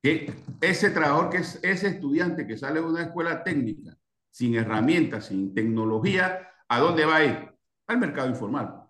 Que 0.00 0.32
ese 0.60 0.90
trabajador, 0.90 1.30
que 1.30 1.38
es 1.38 1.58
ese 1.62 1.88
estudiante 1.88 2.46
que 2.46 2.56
sale 2.56 2.80
de 2.80 2.86
una 2.86 3.02
escuela 3.02 3.42
técnica, 3.42 3.96
sin 4.32 4.56
herramientas, 4.56 5.26
sin 5.26 5.54
tecnología, 5.54 6.48
¿a 6.68 6.80
dónde 6.80 7.04
va 7.04 7.16
a 7.16 7.24
ir? 7.24 7.54
Al 7.86 7.98
mercado 7.98 8.28
informal. 8.28 8.82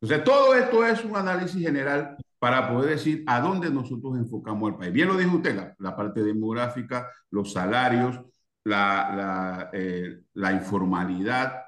O 0.00 0.06
todo 0.22 0.54
esto 0.54 0.86
es 0.86 1.04
un 1.04 1.16
análisis 1.16 1.60
general 1.60 2.16
para 2.38 2.70
poder 2.70 2.90
decir 2.90 3.24
a 3.26 3.40
dónde 3.40 3.70
nosotros 3.70 4.16
enfocamos 4.16 4.70
el 4.70 4.76
país. 4.76 4.92
Bien 4.92 5.08
lo 5.08 5.16
dijo 5.16 5.38
usted, 5.38 5.74
la, 5.78 5.96
parte 5.96 6.22
demográfica, 6.22 7.10
los 7.30 7.52
salarios, 7.52 8.20
la, 8.62 9.12
la, 9.16 9.70
eh, 9.72 10.20
la 10.34 10.52
informalidad, 10.52 11.64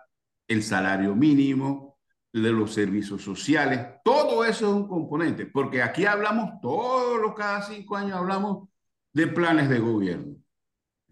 el 0.47 0.62
salario 0.62 1.16
mínimo, 1.16 1.88
de 2.33 2.53
los 2.53 2.75
servicios 2.75 3.23
sociales, 3.23 3.87
todo 4.05 4.44
eso 4.44 4.68
es 4.68 4.73
un 4.75 4.88
componente, 4.88 5.47
porque 5.47 5.83
aquí 5.83 6.05
hablamos 6.05 6.61
todos 6.61 7.21
los 7.21 7.35
cada 7.35 7.62
cinco 7.62 7.97
años 7.97 8.18
hablamos 8.18 8.68
de 9.12 9.27
planes 9.27 9.68
de 9.68 9.79
gobierno. 9.79 10.37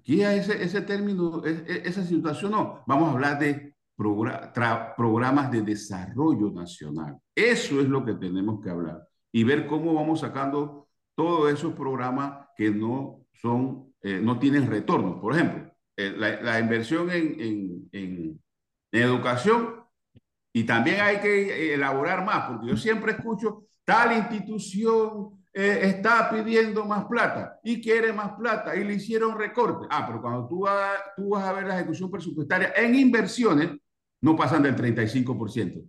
Aquí 0.07 0.23
ese, 0.23 0.63
ese 0.63 0.83
término, 0.83 1.43
esa 1.45 2.05
situación 2.05 2.53
no, 2.53 2.85
vamos 2.87 3.09
a 3.09 3.13
hablar 3.13 3.41
de 3.41 3.75
programas 3.97 5.51
de 5.51 5.63
desarrollo 5.63 6.53
nacional. 6.53 7.19
Eso 7.35 7.81
es 7.81 7.89
lo 7.89 8.05
que 8.05 8.15
tenemos 8.15 8.63
que 8.63 8.71
hablar 8.71 9.05
y 9.33 9.43
ver 9.43 9.67
cómo 9.67 9.95
vamos 9.95 10.21
sacando 10.21 10.87
todos 11.17 11.53
esos 11.53 11.75
programas 11.75 12.47
que 12.57 12.71
no 12.71 13.27
son, 13.33 13.95
eh, 14.01 14.21
no 14.23 14.39
tienen 14.39 14.69
retorno. 14.69 15.21
Por 15.21 15.35
ejemplo, 15.35 15.73
eh, 15.97 16.15
la, 16.17 16.41
la, 16.41 16.61
inversión 16.61 17.11
en, 17.11 17.41
en, 17.41 17.89
en, 17.91 18.41
en, 18.93 19.03
educación 19.03 19.75
y 20.53 20.63
también 20.63 21.01
hay 21.01 21.19
que 21.19 21.75
elaborar 21.75 22.25
más, 22.25 22.47
porque 22.49 22.69
yo 22.69 22.77
siempre 22.77 23.11
escucho, 23.11 23.65
tal 23.85 24.17
institución 24.17 25.36
eh, 25.59 25.89
está 25.89 26.29
pidiendo 26.31 26.85
más 26.85 27.07
plata 27.07 27.59
y 27.65 27.81
quiere 27.81 28.13
más 28.13 28.33
plata 28.33 28.77
y 28.77 28.85
le 28.85 28.93
hicieron 28.93 29.39
recorte. 29.39 29.87
Ah, 29.89 30.05
pero 30.07 30.21
cuando 30.21 30.47
tú, 30.47 30.61
va, 30.67 30.91
tú 31.17 31.31
vas 31.31 31.45
a 31.45 31.53
ver 31.55 31.65
la 31.65 31.77
ejecución 31.77 32.11
presupuestaria 32.11 32.75
en 32.77 32.95
inversiones, 32.95 33.71
no 34.21 34.37
pasan 34.37 34.63
del 34.63 34.77
35%. 34.77 35.83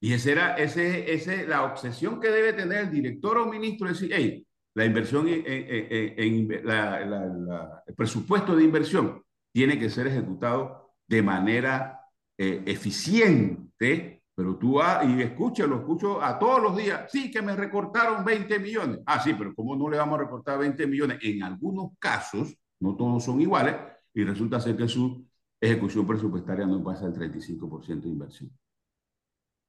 Y 0.00 0.12
esa 0.14 0.30
era 0.30 0.56
ese, 0.56 1.12
ese, 1.12 1.46
la 1.46 1.64
obsesión 1.64 2.18
que 2.18 2.30
debe 2.30 2.54
tener 2.54 2.84
el 2.84 2.90
director 2.90 3.36
o 3.36 3.44
ministro, 3.44 3.88
decir, 3.88 4.10
hey, 4.14 4.42
la 4.72 4.86
inversión, 4.86 5.28
en, 5.28 5.42
en, 5.44 6.16
en 6.16 6.66
la, 6.66 7.00
la, 7.04 7.26
la, 7.26 7.82
el 7.86 7.94
presupuesto 7.94 8.56
de 8.56 8.64
inversión 8.64 9.22
tiene 9.52 9.78
que 9.78 9.90
ser 9.90 10.06
ejecutado 10.06 10.94
de 11.06 11.22
manera 11.22 12.00
eh, 12.38 12.62
eficiente, 12.64 14.17
pero 14.38 14.54
tú 14.56 14.74
vas 14.74 15.04
y 15.04 15.20
escucha, 15.20 15.66
lo 15.66 15.80
escucho 15.80 16.22
a 16.22 16.38
todos 16.38 16.62
los 16.62 16.76
días, 16.76 17.10
sí, 17.10 17.28
que 17.28 17.42
me 17.42 17.56
recortaron 17.56 18.24
20 18.24 18.60
millones. 18.60 19.00
Ah, 19.04 19.20
sí, 19.20 19.34
pero 19.36 19.52
¿cómo 19.52 19.74
no 19.74 19.90
le 19.90 19.96
vamos 19.96 20.16
a 20.16 20.22
recortar 20.22 20.60
20 20.60 20.86
millones? 20.86 21.18
En 21.22 21.42
algunos 21.42 21.90
casos, 21.98 22.54
no 22.78 22.94
todos 22.94 23.24
son 23.24 23.40
iguales, 23.40 23.74
y 24.14 24.22
resulta 24.22 24.60
ser 24.60 24.76
que 24.76 24.86
su 24.86 25.26
ejecución 25.60 26.06
presupuestaria 26.06 26.66
no 26.66 26.84
pasa 26.84 27.06
el 27.06 27.14
35% 27.14 28.02
de 28.02 28.08
inversión. 28.10 28.56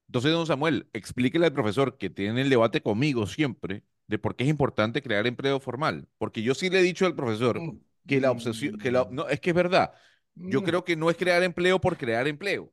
Entonces, 0.08 0.32
don 0.34 0.46
Samuel, 0.46 0.88
explíquele 0.94 1.48
al 1.48 1.54
profesor 1.54 1.98
que 1.98 2.12
tiene 2.12 2.40
el 2.44 2.52
debate 2.52 2.84
conmigo 2.84 3.26
siempre 3.26 3.84
de 4.06 4.20
por 4.20 4.36
qué 4.36 4.44
es 4.44 4.52
importante 4.52 5.02
crear 5.02 5.26
empleo 5.26 5.60
formal. 5.60 6.08
Porque 6.20 6.44
yo 6.44 6.54
sí 6.54 6.70
le 6.70 6.82
he 6.82 6.84
dicho 6.84 7.08
al 7.08 7.16
profesor 7.16 7.60
que 8.06 8.22
la 8.22 8.30
obsesión, 8.30 8.78
que 8.78 8.92
la, 8.92 9.08
no, 9.10 9.28
es 9.30 9.40
que 9.40 9.50
es 9.50 9.56
verdad. 9.56 9.94
Yo 10.36 10.62
creo 10.62 10.86
que 10.86 10.96
no 10.96 11.10
es 11.10 11.18
crear 11.18 11.42
empleo 11.42 11.82
por 11.82 11.98
crear 11.98 12.28
empleo. 12.28 12.72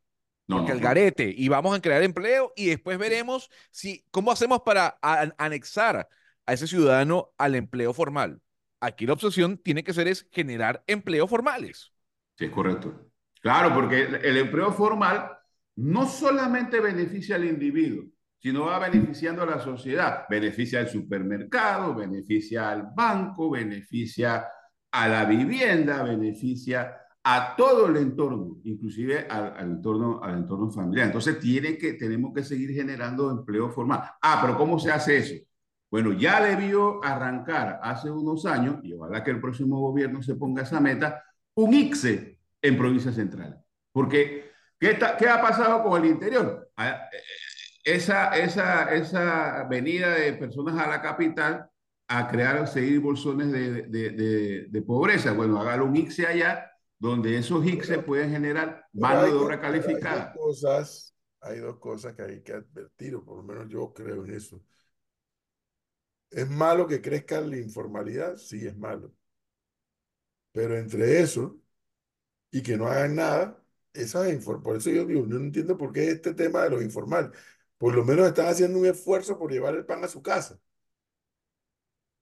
No, 0.48 0.58
porque 0.58 0.72
no, 0.72 0.78
el 0.78 0.82
garete, 0.82 1.34
y 1.36 1.48
vamos 1.48 1.76
a 1.76 1.82
crear 1.82 2.02
empleo 2.02 2.52
y 2.54 2.66
después 2.66 2.98
veremos 2.98 3.50
si, 3.70 4.04
cómo 4.10 4.30
hacemos 4.30 4.60
para 4.60 4.98
an 5.02 5.34
anexar 5.38 6.08
a 6.46 6.52
ese 6.52 6.66
ciudadano 6.66 7.32
al 7.36 7.56
empleo 7.56 7.92
formal. 7.92 8.40
Aquí 8.80 9.06
la 9.06 9.14
obsesión 9.14 9.58
tiene 9.58 9.82
que 9.82 9.92
ser 9.92 10.06
es 10.06 10.28
generar 10.30 10.84
empleos 10.86 11.28
formales. 11.28 11.92
Sí, 12.36 12.44
es 12.44 12.50
correcto. 12.50 13.10
Claro, 13.40 13.74
porque 13.74 14.02
el 14.02 14.36
empleo 14.36 14.72
formal 14.72 15.32
no 15.76 16.06
solamente 16.06 16.80
beneficia 16.80 17.36
al 17.36 17.44
individuo, 17.44 18.04
sino 18.38 18.66
va 18.66 18.78
beneficiando 18.78 19.42
a 19.42 19.46
la 19.46 19.60
sociedad. 19.60 20.24
Beneficia 20.28 20.80
al 20.80 20.88
supermercado, 20.88 21.94
beneficia 21.94 22.70
al 22.70 22.88
banco, 22.94 23.50
beneficia 23.50 24.46
a 24.92 25.08
la 25.08 25.24
vivienda, 25.24 26.02
beneficia 26.02 26.96
a 27.28 27.56
todo 27.56 27.88
el 27.88 27.96
entorno, 27.96 28.58
inclusive 28.62 29.26
al, 29.28 29.52
al, 29.56 29.70
entorno, 29.72 30.20
al 30.22 30.36
entorno 30.36 30.70
familiar. 30.70 31.06
Entonces 31.06 31.40
tiene 31.40 31.76
que, 31.76 31.94
tenemos 31.94 32.32
que 32.32 32.44
seguir 32.44 32.70
generando 32.72 33.32
empleo 33.32 33.68
formal. 33.68 34.00
Ah, 34.22 34.38
pero 34.40 34.56
¿cómo 34.56 34.78
se 34.78 34.92
hace 34.92 35.16
eso? 35.16 35.34
Bueno, 35.90 36.12
ya 36.12 36.40
debió 36.40 37.04
arrancar 37.04 37.80
hace 37.82 38.12
unos 38.12 38.46
años, 38.46 38.76
y 38.84 38.92
ojalá 38.92 39.24
que 39.24 39.32
el 39.32 39.40
próximo 39.40 39.80
gobierno 39.80 40.22
se 40.22 40.36
ponga 40.36 40.62
esa 40.62 40.78
meta, 40.78 41.24
un 41.54 41.74
ICSE 41.74 42.38
en 42.62 42.78
provincias 42.78 43.16
centrales. 43.16 43.58
Porque, 43.90 44.52
¿qué, 44.78 44.92
está, 44.92 45.16
¿qué 45.16 45.28
ha 45.28 45.42
pasado 45.42 45.82
con 45.82 46.04
el 46.04 46.08
interior? 46.08 46.70
Ah, 46.76 47.08
eh, 47.12 47.16
esa, 47.82 48.36
esa, 48.36 48.94
esa 48.94 49.64
venida 49.68 50.14
de 50.14 50.32
personas 50.34 50.78
a 50.78 50.88
la 50.88 51.02
capital 51.02 51.68
a 52.06 52.28
crear, 52.28 52.68
seguir 52.68 53.00
bolsones 53.00 53.50
de, 53.50 53.82
de, 53.82 54.10
de, 54.10 54.66
de 54.68 54.82
pobreza. 54.82 55.32
Bueno, 55.32 55.60
hágalo 55.60 55.86
un 55.86 55.96
ICSE 55.96 56.24
allá, 56.24 56.70
donde 56.98 57.36
esos 57.36 57.64
ICSE 57.64 57.98
pueden 57.98 58.30
generar 58.30 58.86
mano 58.92 59.24
de 59.24 59.32
obra 59.32 59.60
calificada. 59.60 60.32
Hay 60.32 60.38
dos, 60.38 60.44
cosas, 60.44 61.14
hay 61.40 61.58
dos 61.58 61.78
cosas 61.78 62.14
que 62.14 62.22
hay 62.22 62.42
que 62.42 62.52
advertir, 62.52 63.14
o 63.14 63.24
por 63.24 63.36
lo 63.38 63.42
menos 63.42 63.68
yo 63.68 63.92
creo 63.92 64.24
en 64.24 64.34
eso. 64.34 64.62
¿Es 66.30 66.48
malo 66.48 66.86
que 66.86 67.00
crezca 67.00 67.40
la 67.40 67.56
informalidad? 67.56 68.36
Sí, 68.36 68.66
es 68.66 68.76
malo. 68.76 69.12
Pero 70.52 70.76
entre 70.76 71.20
eso 71.20 71.58
y 72.50 72.62
que 72.62 72.76
no 72.76 72.86
hagan 72.86 73.16
nada, 73.16 73.62
esa 73.92 74.24
por 74.62 74.76
eso 74.76 74.90
yo 74.90 75.04
digo, 75.04 75.26
no 75.26 75.36
entiendo 75.36 75.76
por 75.76 75.92
qué 75.92 76.10
este 76.10 76.34
tema 76.34 76.62
de 76.64 76.70
lo 76.70 76.82
informal. 76.82 77.32
Por 77.78 77.94
lo 77.94 78.04
menos 78.04 78.26
están 78.26 78.46
haciendo 78.46 78.78
un 78.78 78.86
esfuerzo 78.86 79.38
por 79.38 79.52
llevar 79.52 79.74
el 79.74 79.84
pan 79.84 80.02
a 80.04 80.08
su 80.08 80.22
casa. 80.22 80.58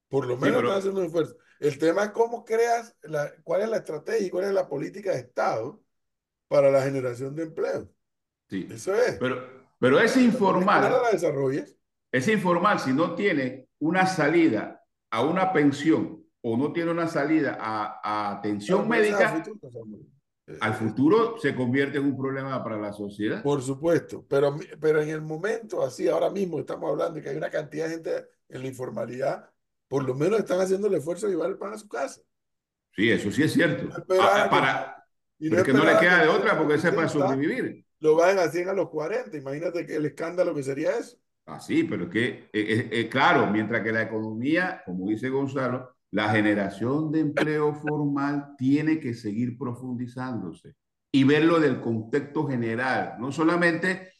Por 0.09 0.27
lo 0.27 0.37
menos 0.37 0.47
sí, 0.47 0.53
pero... 0.55 0.69
están 0.69 0.79
haciendo 0.79 1.01
un 1.01 1.07
esfuerzo. 1.07 1.37
El 1.61 1.79
tema 1.79 2.05
es 2.05 2.11
cómo 2.11 2.45
creas, 2.45 2.97
la, 3.03 3.33
cuál 3.43 3.63
es 3.63 3.69
la 3.69 3.77
estrategia 3.79 4.27
y 4.27 4.31
cuál 4.31 4.45
es 4.45 4.53
la 4.53 4.69
política 4.69 5.13
de 5.13 5.19
Estado 5.19 5.83
para 6.49 6.71
la 6.71 6.83
generación 6.83 7.35
de 7.35 7.45
empleo. 7.45 7.89
Sí. 8.49 8.69
Eso 8.71 8.95
es. 8.95 9.17
Pero, 9.19 9.43
pero 9.79 9.99
es 10.01 10.17
informal. 10.17 10.91
¿Cómo 10.91 11.03
la 11.03 11.11
desarrolles? 11.11 11.77
Es 12.13 12.29
informal 12.29 12.79
si 12.81 12.93
no 12.93 13.15
tiene 13.15 13.69
una 13.79 14.07
salida 14.07 14.85
a 15.11 15.23
una 15.23 15.53
pensión 15.53 16.25
o 16.43 16.57
no 16.57 16.73
tiene 16.73 16.91
una 16.91 17.09
salida 17.09 17.57
a, 17.59 18.01
a 18.03 18.39
atención 18.39 18.89
médica. 18.89 19.43
Al 20.61 20.75
futuro 20.75 21.39
se 21.39 21.55
convierte 21.55 21.97
en 21.97 22.05
un 22.05 22.19
problema 22.19 22.63
para 22.63 22.77
la 22.77 22.93
sociedad. 22.93 23.43
Por 23.43 23.63
supuesto, 23.63 24.27
pero, 24.29 24.55
pero 24.79 25.01
en 25.01 25.09
el 25.09 25.23
momento, 25.23 25.83
así 25.83 26.07
ahora 26.07 26.29
mismo 26.29 26.61
estamos 26.61 26.91
hablando 26.91 27.15
de 27.15 27.23
que 27.23 27.31
hay 27.31 27.37
una 27.37 27.49
cantidad 27.49 27.87
de 27.87 27.93
gente 27.93 28.27
en 28.51 28.61
la 28.61 28.69
informalidad, 28.69 29.51
por 29.89 30.05
lo 30.05 30.15
menos 30.15 30.39
están 30.39 30.61
haciendo 30.61 30.89
el 30.89 30.95
esfuerzo 30.95 31.27
de 31.27 31.33
llevar 31.33 31.51
el 31.51 31.59
pan 31.59 31.73
a 31.73 31.79
su 31.79 31.89
casa. 31.89 32.21
Sí, 32.95 33.11
eso 33.11 33.31
sí 33.31 33.43
es 33.43 33.53
cierto. 33.53 33.85
No 34.09 34.17
ah, 34.21 34.49
para, 34.51 35.05
y 35.39 35.51
no, 35.51 35.57
porque 35.57 35.73
no 35.73 35.85
le 35.85 35.99
queda 35.99 36.23
de 36.23 36.29
otra 36.29 36.57
porque 36.57 36.75
ese 36.75 36.93
para 36.93 37.09
sobrevivir. 37.09 37.85
Lo 38.01 38.17
van 38.17 38.39
a 38.39 38.43
hacer 38.43 38.69
a 38.69 38.75
los 38.75 38.91
40, 38.91 39.37
imagínate 39.37 39.87
que 39.87 39.97
el 39.97 40.07
escándalo 40.07 40.55
que 40.55 40.63
sería 40.63 40.97
eso. 40.97 41.17
Ah, 41.47 41.61
sí, 41.61 41.85
pero 41.85 42.05
es 42.05 42.11
que, 42.11 42.29
eh, 42.29 42.49
eh, 42.53 42.89
eh, 42.91 43.09
claro, 43.09 43.47
mientras 43.51 43.83
que 43.83 43.93
la 43.93 44.03
economía, 44.03 44.83
como 44.87 45.09
dice 45.09 45.29
Gonzalo, 45.29 45.95
la 46.11 46.31
generación 46.31 47.11
de 47.13 47.21
empleo 47.21 47.75
formal 47.75 48.55
tiene 48.57 48.99
que 49.01 49.15
seguir 49.15 49.59
profundizándose 49.59 50.75
y 51.13 51.25
verlo 51.25 51.61
del 51.61 51.81
contexto 51.81 52.47
general, 52.47 53.17
no 53.19 53.31
solamente, 53.31 54.13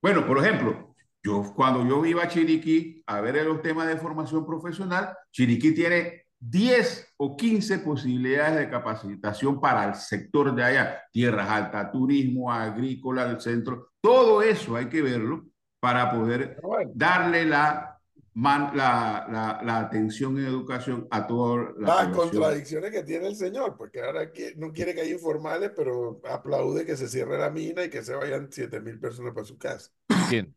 bueno, 0.00 0.26
por 0.26 0.38
ejemplo, 0.38 0.91
yo 1.22 1.52
cuando 1.54 1.86
yo 1.86 2.04
iba 2.04 2.24
a 2.24 2.28
Chiriquí 2.28 3.02
a 3.06 3.20
ver 3.20 3.44
los 3.46 3.62
temas 3.62 3.86
de 3.86 3.96
formación 3.96 4.44
profesional, 4.44 5.16
Chiriquí 5.30 5.72
tiene 5.72 6.26
10 6.40 7.14
o 7.18 7.36
15 7.36 7.78
posibilidades 7.78 8.58
de 8.58 8.70
capacitación 8.70 9.60
para 9.60 9.84
el 9.84 9.94
sector 9.94 10.54
de 10.54 10.64
allá, 10.64 11.02
tierras 11.12 11.48
altas, 11.48 11.92
turismo, 11.92 12.52
agrícola, 12.52 13.30
el 13.30 13.40
centro, 13.40 13.92
todo 14.00 14.42
eso 14.42 14.74
hay 14.74 14.86
que 14.86 15.02
verlo 15.02 15.44
para 15.78 16.10
poder 16.10 16.60
darle 16.94 17.44
la 17.44 17.88
Man, 18.34 18.70
la, 18.74 19.26
la, 19.30 19.60
la, 19.62 19.80
atención 19.80 20.38
en 20.38 20.46
educación 20.46 21.06
a 21.10 21.26
todas 21.26 21.74
las 21.76 22.08
contradicciones 22.16 22.90
que 22.90 23.02
tiene 23.02 23.26
el 23.26 23.36
señor, 23.36 23.76
porque 23.76 24.00
ahora 24.00 24.30
no 24.56 24.72
quiere 24.72 24.94
que 24.94 25.02
haya 25.02 25.12
informales, 25.12 25.70
pero 25.76 26.18
aplaude 26.24 26.86
que 26.86 26.96
se 26.96 27.08
cierre 27.08 27.38
la 27.38 27.50
mina 27.50 27.84
y 27.84 27.90
que 27.90 28.02
se 28.02 28.14
vayan 28.14 28.48
7 28.50 28.80
mil 28.80 28.98
personas 28.98 29.34
para 29.34 29.44
su 29.44 29.58
casa. 29.58 29.90
¿Quién? 30.30 30.54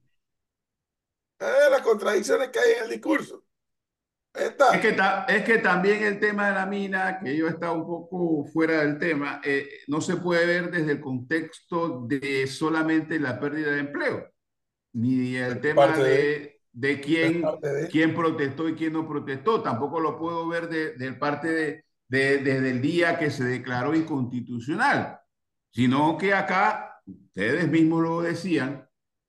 Eh, 1.39 1.69
las 1.69 1.81
contradicciones 1.81 2.49
que 2.49 2.59
hay 2.59 2.71
en 2.77 2.83
el 2.85 2.89
discurso. 2.89 3.43
Está. 4.33 4.75
Es, 4.75 4.81
que 4.81 4.91
ta, 4.91 5.25
es 5.29 5.43
que 5.43 5.59
también 5.59 6.03
el 6.03 6.19
tema 6.19 6.49
de 6.49 6.55
la 6.55 6.65
mina, 6.65 7.19
que 7.19 7.35
yo 7.35 7.47
he 7.47 7.51
estado 7.51 7.75
un 7.75 7.85
poco 7.85 8.45
fuera 8.51 8.79
del 8.79 8.99
tema, 8.99 9.39
eh, 9.43 9.67
no 9.87 10.01
se 10.01 10.17
puede 10.17 10.45
ver 10.45 10.71
desde 10.71 10.93
el 10.93 10.99
contexto 10.99 12.05
de 12.05 12.45
solamente 12.47 13.19
la 13.19 13.39
pérdida 13.39 13.71
de 13.71 13.79
empleo, 13.79 14.29
ni 14.93 15.35
el 15.37 15.61
tema 15.61 15.87
de, 15.97 16.03
de 16.03 16.55
de 16.75 16.99
quién, 16.99 17.41
de... 17.61 17.87
quién 17.89 18.13
protestó 18.13 18.67
y 18.67 18.75
quién 18.75 18.93
no 18.93 19.07
protestó. 19.07 19.61
Tampoco 19.61 19.99
lo 19.99 20.19
puedo 20.19 20.47
ver 20.47 20.67
de, 20.67 20.93
de 20.93 21.13
parte 21.13 21.47
de, 21.47 21.85
de, 22.09 22.39
desde 22.39 22.69
el 22.69 22.81
día 22.81 23.17
que 23.17 23.31
se 23.31 23.45
declaró 23.45 23.95
inconstitucional, 23.95 25.19
sino 25.71 26.17
que 26.17 26.33
acá, 26.33 27.01
ustedes 27.05 27.69
mismos 27.69 28.03
lo 28.03 28.21
decían, 28.21 28.87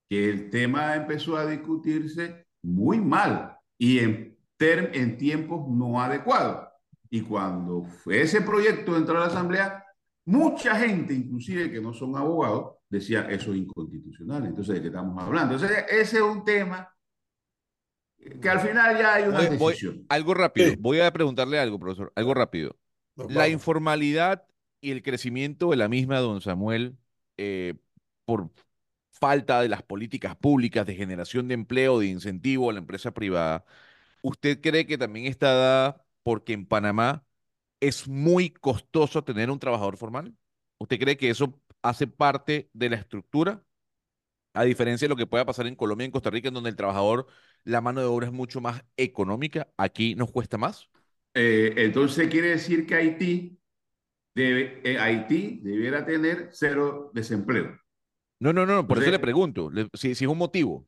que 0.09 0.29
el 0.29 0.49
tema 0.49 0.95
empezó 0.95 1.37
a 1.37 1.45
discutirse 1.45 2.47
muy 2.61 2.99
mal 2.99 3.57
y 3.77 3.99
en, 3.99 4.37
en 4.59 5.17
tiempos 5.17 5.67
no 5.69 6.01
adecuados. 6.01 6.67
Y 7.09 7.21
cuando 7.21 7.83
fue 7.83 8.21
ese 8.21 8.41
proyecto 8.41 8.95
entró 8.95 9.17
a 9.17 9.21
la 9.21 9.25
Asamblea, 9.27 9.83
mucha 10.25 10.75
gente, 10.75 11.13
inclusive 11.13 11.71
que 11.71 11.81
no 11.81 11.93
son 11.93 12.15
abogados, 12.15 12.75
decía 12.89 13.27
eso 13.29 13.51
es 13.51 13.59
inconstitucional. 13.59 14.45
Entonces, 14.45 14.75
¿de 14.75 14.81
qué 14.81 14.87
estamos 14.87 15.21
hablando? 15.23 15.55
Entonces, 15.55 15.85
ese 15.89 16.17
es 16.17 16.23
un 16.23 16.43
tema 16.43 16.93
que 18.41 18.49
al 18.49 18.59
final 18.59 18.97
ya 18.97 19.13
hay 19.15 19.23
una 19.23 19.37
voy, 19.37 19.49
decisión. 19.49 19.95
Voy, 19.95 20.05
algo 20.09 20.33
rápido, 20.33 20.69
sí. 20.69 20.75
voy 20.79 20.99
a 20.99 21.11
preguntarle 21.11 21.59
algo, 21.59 21.79
profesor, 21.79 22.11
algo 22.15 22.33
rápido. 22.33 22.75
La 23.29 23.47
informalidad 23.47 24.45
y 24.79 24.91
el 24.91 25.01
crecimiento 25.01 25.71
de 25.71 25.77
la 25.77 25.87
misma, 25.87 26.19
don 26.19 26.41
Samuel, 26.41 26.97
eh, 27.37 27.73
por 28.25 28.51
falta 29.19 29.61
de 29.61 29.69
las 29.69 29.83
políticas 29.83 30.35
públicas 30.35 30.85
de 30.85 30.95
generación 30.95 31.47
de 31.47 31.55
empleo, 31.55 31.99
de 31.99 32.07
incentivo 32.07 32.69
a 32.69 32.73
la 32.73 32.79
empresa 32.79 33.11
privada, 33.13 33.65
¿usted 34.21 34.61
cree 34.61 34.85
que 34.87 34.97
también 34.97 35.27
está 35.27 35.53
dada 35.53 36.05
porque 36.23 36.53
en 36.53 36.65
Panamá 36.67 37.25
es 37.79 38.07
muy 38.07 38.51
costoso 38.51 39.23
tener 39.23 39.51
un 39.51 39.59
trabajador 39.59 39.97
formal? 39.97 40.35
¿Usted 40.79 40.99
cree 40.99 41.17
que 41.17 41.29
eso 41.29 41.59
hace 41.81 42.07
parte 42.07 42.69
de 42.73 42.89
la 42.89 42.97
estructura? 42.97 43.63
A 44.53 44.63
diferencia 44.63 45.05
de 45.05 45.09
lo 45.09 45.15
que 45.15 45.27
pueda 45.27 45.45
pasar 45.45 45.67
en 45.67 45.75
Colombia 45.75 46.05
y 46.05 46.07
en 46.07 46.11
Costa 46.11 46.29
Rica, 46.31 46.47
en 46.47 46.55
donde 46.55 46.69
el 46.71 46.75
trabajador, 46.75 47.27
la 47.63 47.81
mano 47.81 48.01
de 48.01 48.07
obra 48.07 48.27
es 48.27 48.33
mucho 48.33 48.59
más 48.61 48.83
económica, 48.97 49.69
aquí 49.77 50.15
nos 50.15 50.31
cuesta 50.31 50.57
más. 50.57 50.89
Eh, 51.33 51.73
entonces 51.77 52.27
quiere 52.29 52.49
decir 52.49 52.87
que 52.87 52.95
Haití, 52.95 53.59
debe, 54.35 54.81
eh, 54.83 54.97
Haití 54.99 55.59
debiera 55.63 56.05
tener 56.05 56.49
cero 56.51 57.11
desempleo. 57.13 57.77
No, 58.39 58.53
no, 58.53 58.65
no, 58.65 58.87
por 58.87 58.97
entonces, 58.97 59.07
eso 59.07 59.11
le 59.11 59.19
pregunto, 59.19 59.69
le, 59.71 59.87
si, 59.93 60.13
si, 60.13 60.25
es 60.25 60.29
un 60.29 60.37
motivo. 60.37 60.85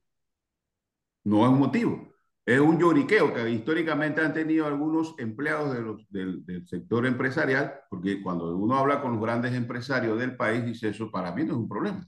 No 1.23 1.45
es 1.45 1.51
un 1.51 1.59
motivo, 1.59 2.13
es 2.45 2.59
un 2.59 2.79
lloriqueo 2.79 3.33
que 3.33 3.49
históricamente 3.49 4.21
han 4.21 4.33
tenido 4.33 4.65
algunos 4.65 5.15
empleados 5.17 5.73
de 5.73 5.81
los, 5.81 6.09
del, 6.09 6.45
del 6.45 6.67
sector 6.67 7.05
empresarial, 7.05 7.73
porque 7.89 8.21
cuando 8.21 8.55
uno 8.55 8.77
habla 8.77 9.01
con 9.01 9.13
los 9.13 9.21
grandes 9.21 9.53
empresarios 9.53 10.19
del 10.19 10.35
país, 10.35 10.65
dice 10.65 10.89
eso, 10.89 11.12
para 11.12 11.31
mí 11.31 11.43
no 11.43 11.53
es 11.53 11.59
un 11.59 11.69
problema. 11.69 12.07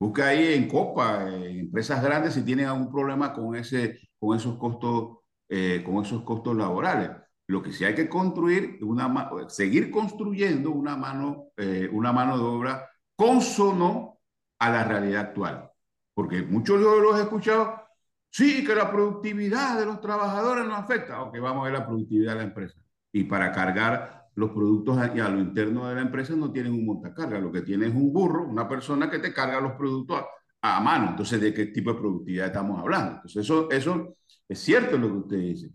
Busca 0.00 0.28
ahí 0.28 0.54
en 0.54 0.66
Copa, 0.66 1.28
en 1.28 1.60
empresas 1.60 2.02
grandes, 2.02 2.32
si 2.32 2.42
tienen 2.42 2.66
algún 2.66 2.90
problema 2.90 3.34
con, 3.34 3.54
ese, 3.54 4.00
con, 4.18 4.34
esos 4.34 4.56
costos, 4.56 5.18
eh, 5.48 5.82
con 5.84 6.02
esos 6.02 6.22
costos 6.22 6.56
laborales. 6.56 7.10
Lo 7.46 7.62
que 7.62 7.72
sí 7.72 7.84
hay 7.84 7.94
que 7.94 8.08
construir, 8.08 8.78
una, 8.82 9.30
seguir 9.48 9.90
construyendo 9.90 10.70
una 10.70 10.96
mano, 10.96 11.48
eh, 11.58 11.88
una 11.92 12.12
mano 12.12 12.38
de 12.38 12.44
obra 12.44 12.88
consono 13.14 14.19
a 14.60 14.70
la 14.70 14.84
realidad 14.84 15.22
actual. 15.22 15.70
Porque 16.14 16.42
muchos 16.42 16.80
yo 16.80 17.00
los 17.00 17.18
he 17.18 17.22
escuchado, 17.22 17.82
sí, 18.30 18.64
que 18.64 18.74
la 18.74 18.90
productividad 18.90 19.78
de 19.78 19.86
los 19.86 20.00
trabajadores 20.00 20.66
no 20.66 20.76
afecta. 20.76 21.22
Ok, 21.22 21.38
vamos 21.40 21.62
a 21.62 21.70
ver 21.70 21.80
la 21.80 21.86
productividad 21.86 22.32
de 22.34 22.38
la 22.38 22.44
empresa. 22.44 22.78
Y 23.12 23.24
para 23.24 23.50
cargar 23.52 24.28
los 24.34 24.50
productos 24.50 24.96
a, 24.98 25.04
a, 25.04 25.28
lo 25.28 25.40
interno 25.40 25.88
de 25.88 25.96
la 25.96 26.02
empresa 26.02 26.36
no 26.36 26.52
tienen 26.52 26.72
un 26.72 26.86
montacarga, 26.86 27.40
lo 27.40 27.50
que 27.50 27.62
tiene 27.62 27.86
es 27.86 27.94
un 27.94 28.12
burro, 28.12 28.46
una 28.46 28.68
persona 28.68 29.10
que 29.10 29.18
te 29.18 29.32
carga 29.32 29.60
los 29.60 29.72
productos 29.72 30.22
a, 30.62 30.76
a, 30.76 30.80
mano. 30.80 31.10
Entonces, 31.10 31.40
¿de 31.40 31.52
qué 31.52 31.66
tipo 31.66 31.92
de 31.92 32.00
productividad 32.00 32.46
estamos 32.46 32.78
hablando? 32.78 33.16
Entonces, 33.16 33.42
eso, 33.44 33.70
eso 33.70 34.16
es 34.48 34.58
cierto 34.58 34.98
lo 34.98 35.08
que 35.08 35.18
usted 35.18 35.38
dice. 35.38 35.70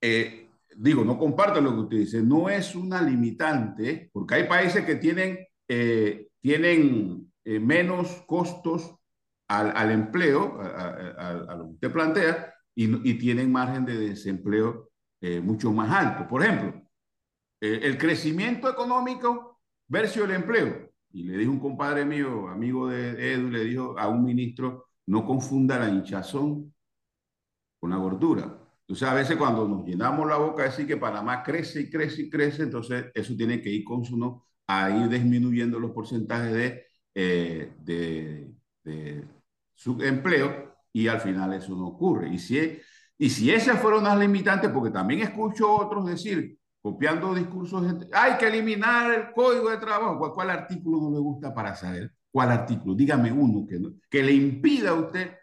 Eh, 0.00 0.48
digo, 0.76 1.04
no 1.04 1.18
comparto 1.18 1.60
lo 1.60 1.72
que 1.72 1.80
usted 1.80 1.96
dice, 1.98 2.22
no 2.22 2.48
es 2.48 2.74
una 2.74 3.02
limitante, 3.02 4.10
porque 4.12 4.36
hay 4.36 4.44
países 4.44 4.84
que 4.84 4.96
tienen, 4.96 5.38
eh, 5.68 6.28
tienen 6.40 7.32
eh, 7.46 7.60
menos 7.60 8.24
costos 8.26 8.92
al, 9.48 9.72
al 9.76 9.92
empleo, 9.92 10.60
a, 10.60 10.66
a, 10.66 11.30
a, 11.52 11.54
lo 11.54 11.66
que 11.66 11.74
usted 11.74 11.92
plantea, 11.92 12.52
y, 12.74 13.08
y 13.08 13.14
tienen 13.14 13.52
margen 13.52 13.84
de 13.84 13.96
desempleo 13.96 14.90
eh, 15.20 15.40
mucho 15.40 15.72
más 15.72 15.90
alto. 15.90 16.26
Por 16.28 16.42
ejemplo, 16.42 16.82
eh, 17.60 17.80
el 17.84 17.96
crecimiento 17.98 18.68
económico 18.68 19.60
versus 19.88 20.24
el 20.24 20.32
empleo. 20.32 20.90
Y 21.12 21.22
le 21.22 21.38
dijo 21.38 21.52
un 21.52 21.60
compadre 21.60 22.04
mío, 22.04 22.48
amigo 22.48 22.88
de 22.88 23.34
Edu, 23.34 23.48
le 23.48 23.64
dijo 23.64 23.96
a 23.96 24.08
un 24.08 24.24
ministro, 24.24 24.88
no 25.06 25.24
confunda 25.24 25.78
la 25.78 25.88
hinchazón 25.88 26.74
con 27.80 27.90
la 27.90 27.96
gordura. 27.96 28.58
Entonces, 28.80 29.08
a 29.08 29.14
veces 29.14 29.36
cuando 29.36 29.68
nos 29.68 29.86
llenamos 29.86 30.28
la 30.28 30.36
boca, 30.36 30.64
decir 30.64 30.86
que 30.86 30.96
Panamá 30.96 31.44
crece 31.44 31.82
y 31.82 31.90
crece 31.90 32.22
y 32.22 32.30
crece, 32.30 32.64
entonces 32.64 33.06
eso 33.14 33.36
tiene 33.36 33.62
que 33.62 33.70
ir 33.70 33.84
con 33.84 34.04
su 34.04 34.18
no 34.18 34.44
a 34.66 34.90
ir 34.90 35.08
disminuyendo 35.08 35.78
los 35.78 35.92
porcentajes 35.92 36.52
de, 36.52 36.85
eh, 37.18 37.72
de, 37.78 38.52
de 38.84 39.24
su 39.72 39.98
empleo 40.02 40.76
y 40.92 41.08
al 41.08 41.18
final 41.20 41.54
eso 41.54 41.74
no 41.74 41.88
ocurre. 41.88 42.28
Y 42.28 42.38
si, 42.38 42.78
y 43.16 43.30
si 43.30 43.50
esas 43.50 43.80
fueron 43.80 44.04
las 44.04 44.18
limitantes, 44.18 44.70
porque 44.70 44.90
también 44.90 45.20
escucho 45.20 45.74
otros 45.74 46.06
decir, 46.06 46.58
copiando 46.82 47.34
discursos, 47.34 47.84
hay 48.12 48.36
que 48.36 48.48
eliminar 48.48 49.12
el 49.12 49.32
código 49.32 49.70
de 49.70 49.78
trabajo. 49.78 50.18
¿Cuál, 50.18 50.32
cuál 50.32 50.50
artículo 50.50 51.00
no 51.00 51.10
le 51.10 51.18
gusta 51.18 51.54
para 51.54 51.74
saber? 51.74 52.12
¿Cuál 52.30 52.50
artículo? 52.50 52.94
Dígame 52.94 53.32
uno 53.32 53.66
que, 53.66 53.80
que 54.10 54.22
le 54.22 54.32
impida 54.32 54.90
a 54.90 54.94
usted 54.94 55.38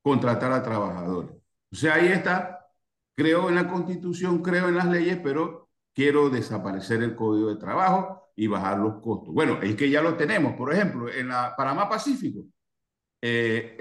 contratar 0.00 0.50
a 0.52 0.62
trabajadores. 0.62 1.32
O 1.70 1.76
sea, 1.76 1.94
ahí 1.94 2.08
está. 2.08 2.66
Creo 3.14 3.50
en 3.50 3.56
la 3.56 3.68
constitución, 3.68 4.40
creo 4.42 4.68
en 4.68 4.76
las 4.76 4.86
leyes, 4.86 5.20
pero 5.22 5.68
quiero 5.94 6.30
desaparecer 6.30 7.02
el 7.02 7.14
código 7.14 7.50
de 7.50 7.56
trabajo 7.56 8.27
y 8.38 8.46
bajar 8.46 8.78
los 8.78 9.02
costos. 9.02 9.34
Bueno, 9.34 9.58
es 9.60 9.74
que 9.74 9.90
ya 9.90 10.00
lo 10.00 10.14
tenemos. 10.14 10.54
Por 10.54 10.72
ejemplo, 10.72 11.12
en 11.12 11.26
la 11.26 11.54
Panamá 11.56 11.88
Pacífico, 11.88 12.44
eh, 13.20 13.76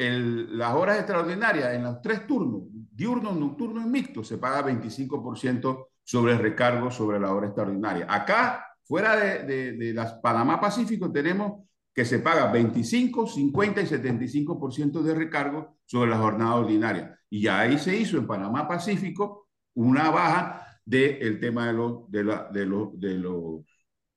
las 0.50 0.74
horas 0.74 0.98
extraordinarias 0.98 1.76
en 1.76 1.84
los 1.84 2.02
tres 2.02 2.26
turnos, 2.26 2.64
diurno, 2.92 3.34
nocturno 3.34 3.82
y 3.82 3.86
mixto, 3.86 4.24
se 4.24 4.40
paga 4.40 4.66
25% 4.66 5.90
sobre 6.04 6.34
el 6.34 6.40
recargo 6.40 6.90
sobre 6.90 7.20
la 7.20 7.32
hora 7.36 7.46
extraordinaria. 7.46 8.08
Acá, 8.10 8.66
fuera 8.84 9.16
de, 9.16 9.44
de, 9.44 9.72
de 9.74 9.94
las 9.94 10.14
Panamá 10.14 10.60
Pacífico, 10.60 11.12
tenemos 11.12 11.64
que 11.94 12.04
se 12.04 12.18
paga 12.18 12.52
25, 12.52 13.28
50 13.28 13.82
y 13.82 13.86
75% 13.86 15.04
de 15.04 15.14
recargo 15.14 15.78
sobre 15.86 16.10
la 16.10 16.18
jornada 16.18 16.56
ordinaria. 16.56 17.20
Y 17.30 17.42
ya 17.44 17.60
ahí 17.60 17.78
se 17.78 17.96
hizo 17.96 18.18
en 18.18 18.26
Panamá 18.26 18.68
Pacífico 18.68 19.50
una 19.76 20.10
baja 20.10 20.80
del 20.84 21.20
de 21.20 21.32
tema 21.36 21.68
de, 21.68 21.74
los 21.74 22.10
de, 22.10 22.24
la, 22.24 22.50
de, 22.52 22.66
lo, 22.66 22.92
de, 22.96 23.14
lo, 23.16 23.64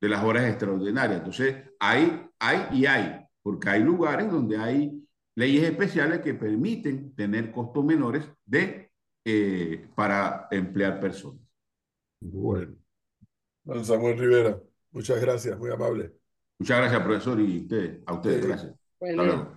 de 0.01 0.09
las 0.09 0.25
horas 0.25 0.45
extraordinarias. 0.49 1.19
Entonces, 1.19 1.57
hay, 1.79 2.27
hay 2.39 2.67
y 2.73 2.87
hay, 2.87 3.21
porque 3.43 3.69
hay 3.69 3.83
lugares 3.83 4.31
donde 4.31 4.57
hay 4.57 5.07
leyes 5.37 5.65
especiales 5.65 6.21
que 6.21 6.35
permiten 6.35 7.15
tener 7.15 7.53
costos 7.53 7.85
menores 7.85 8.29
de, 8.45 8.91
eh, 9.25 9.89
para 9.95 10.49
emplear 10.51 11.01
personas. 11.01 11.41
Bueno. 12.21 12.75
Don 13.65 13.85
Samuel 13.85 14.19
Rivera, 14.19 14.59
muchas 14.91 15.21
gracias, 15.21 15.59
muy 15.59 15.71
amable. 15.71 16.13
Muchas 16.59 16.79
gracias, 16.79 17.03
profesor, 17.03 17.41
y 17.41 17.61
usted, 17.61 18.03
a 18.07 18.15
ustedes, 18.15 18.47
gracias. 18.47 18.75
Bueno. 18.99 19.49